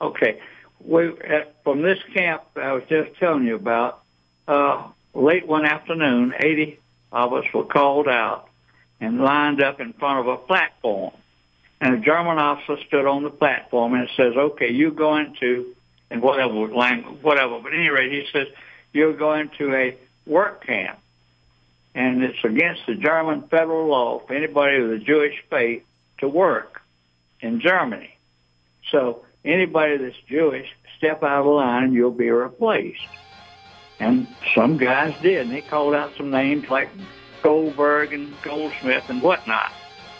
Okay. 0.00 0.40
We 0.84 1.08
at, 1.20 1.56
from 1.64 1.82
this 1.82 1.98
camp 2.14 2.42
I 2.56 2.72
was 2.72 2.82
just 2.88 3.16
telling 3.18 3.44
you 3.44 3.56
about. 3.56 4.02
Uh, 4.46 4.88
late 5.14 5.46
one 5.46 5.64
afternoon, 5.64 6.34
eighty 6.40 6.78
of 7.10 7.32
us 7.32 7.44
were 7.52 7.64
called 7.64 8.06
out 8.06 8.48
and 9.00 9.20
lined 9.20 9.62
up 9.62 9.80
in 9.80 9.92
front 9.94 10.20
of 10.20 10.28
a 10.28 10.36
platform, 10.36 11.12
and 11.80 11.94
a 11.94 11.98
German 11.98 12.38
officer 12.38 12.76
stood 12.86 13.06
on 13.06 13.24
the 13.24 13.30
platform 13.30 13.94
and 13.94 14.08
says, 14.16 14.34
"Okay, 14.36 14.70
you're 14.70 14.90
going 14.90 15.34
to," 15.40 15.74
and 16.10 16.22
whatever 16.22 16.68
language, 16.68 17.22
whatever. 17.22 17.58
But 17.60 17.72
at 17.72 17.78
any 17.80 17.88
rate, 17.88 18.12
he 18.12 18.26
says, 18.32 18.46
"You're 18.96 19.16
going 19.16 19.50
to 19.58 19.74
a 19.74 19.96
work 20.26 20.66
camp." 20.66 20.98
And 21.94 22.22
it's 22.22 22.44
against 22.44 22.82
the 22.86 22.94
German 22.94 23.48
federal 23.48 23.86
law 23.86 24.20
for 24.26 24.34
anybody 24.34 24.80
with 24.80 24.92
a 24.92 24.98
Jewish 24.98 25.42
faith 25.48 25.82
to 26.18 26.28
work 26.28 26.82
in 27.40 27.60
Germany. 27.60 28.16
So 28.90 29.24
anybody 29.44 29.96
that's 29.96 30.16
Jewish, 30.28 30.68
step 30.98 31.22
out 31.22 31.40
of 31.40 31.46
line, 31.46 31.92
you'll 31.92 32.10
be 32.10 32.30
replaced. 32.30 33.06
And 33.98 34.26
some 34.54 34.76
guys 34.76 35.14
did, 35.22 35.46
and 35.46 35.50
they 35.50 35.62
called 35.62 35.94
out 35.94 36.12
some 36.16 36.30
names 36.30 36.68
like 36.68 36.90
Goldberg 37.42 38.12
and 38.12 38.34
Goldsmith 38.42 39.08
and 39.08 39.22
whatnot. 39.22 39.72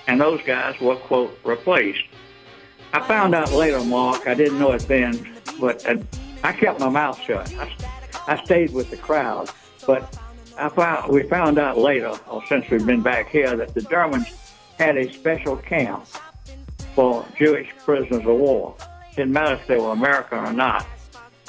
And 0.06 0.20
those 0.20 0.40
guys 0.42 0.80
were, 0.80 0.96
quote, 0.96 1.38
replaced. 1.44 2.04
I 2.92 3.06
found 3.06 3.34
out 3.34 3.52
later, 3.52 3.80
Mark, 3.80 4.26
I 4.26 4.34
didn't 4.34 4.58
know 4.58 4.72
it 4.72 4.82
then, 4.88 5.36
but 5.60 5.84
uh, 5.86 5.96
I 6.42 6.52
kept 6.52 6.80
my 6.80 6.88
mouth 6.88 7.20
shut. 7.20 7.52
I, 7.58 7.70
I 8.26 8.42
stayed 8.44 8.72
with 8.72 8.90
the 8.90 8.96
crowd. 8.96 9.50
But 9.86 10.18
I 10.58 10.68
found, 10.68 11.12
we 11.12 11.22
found 11.24 11.58
out 11.58 11.78
later, 11.78 12.18
or 12.28 12.44
since 12.46 12.68
we've 12.70 12.84
been 12.84 13.02
back 13.02 13.28
here, 13.28 13.56
that 13.56 13.74
the 13.74 13.82
Germans 13.82 14.28
had 14.78 14.96
a 14.96 15.12
special 15.12 15.56
camp 15.56 16.06
for 16.94 17.24
Jewish 17.38 17.68
prisoners 17.84 18.26
of 18.26 18.26
war. 18.26 18.74
Didn't 19.14 19.32
matter 19.32 19.54
if 19.54 19.66
they 19.66 19.78
were 19.78 19.92
American 19.92 20.38
or 20.38 20.52
not. 20.52 20.86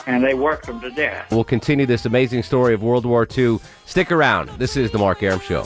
And 0.06 0.24
they 0.24 0.34
worked 0.34 0.68
them 0.68 0.80
to 0.82 0.90
death. 0.92 1.30
We'll 1.32 1.44
continue 1.44 1.86
this 1.86 2.06
amazing 2.06 2.44
story 2.44 2.74
of 2.74 2.82
World 2.82 3.06
War 3.06 3.28
II. 3.38 3.60
Stick 3.86 4.10
around. 4.10 4.50
This 4.52 4.78
is 4.78 4.90
the 4.92 4.98
Mark 4.98 5.22
Arum 5.22 5.42
Show. 5.42 5.66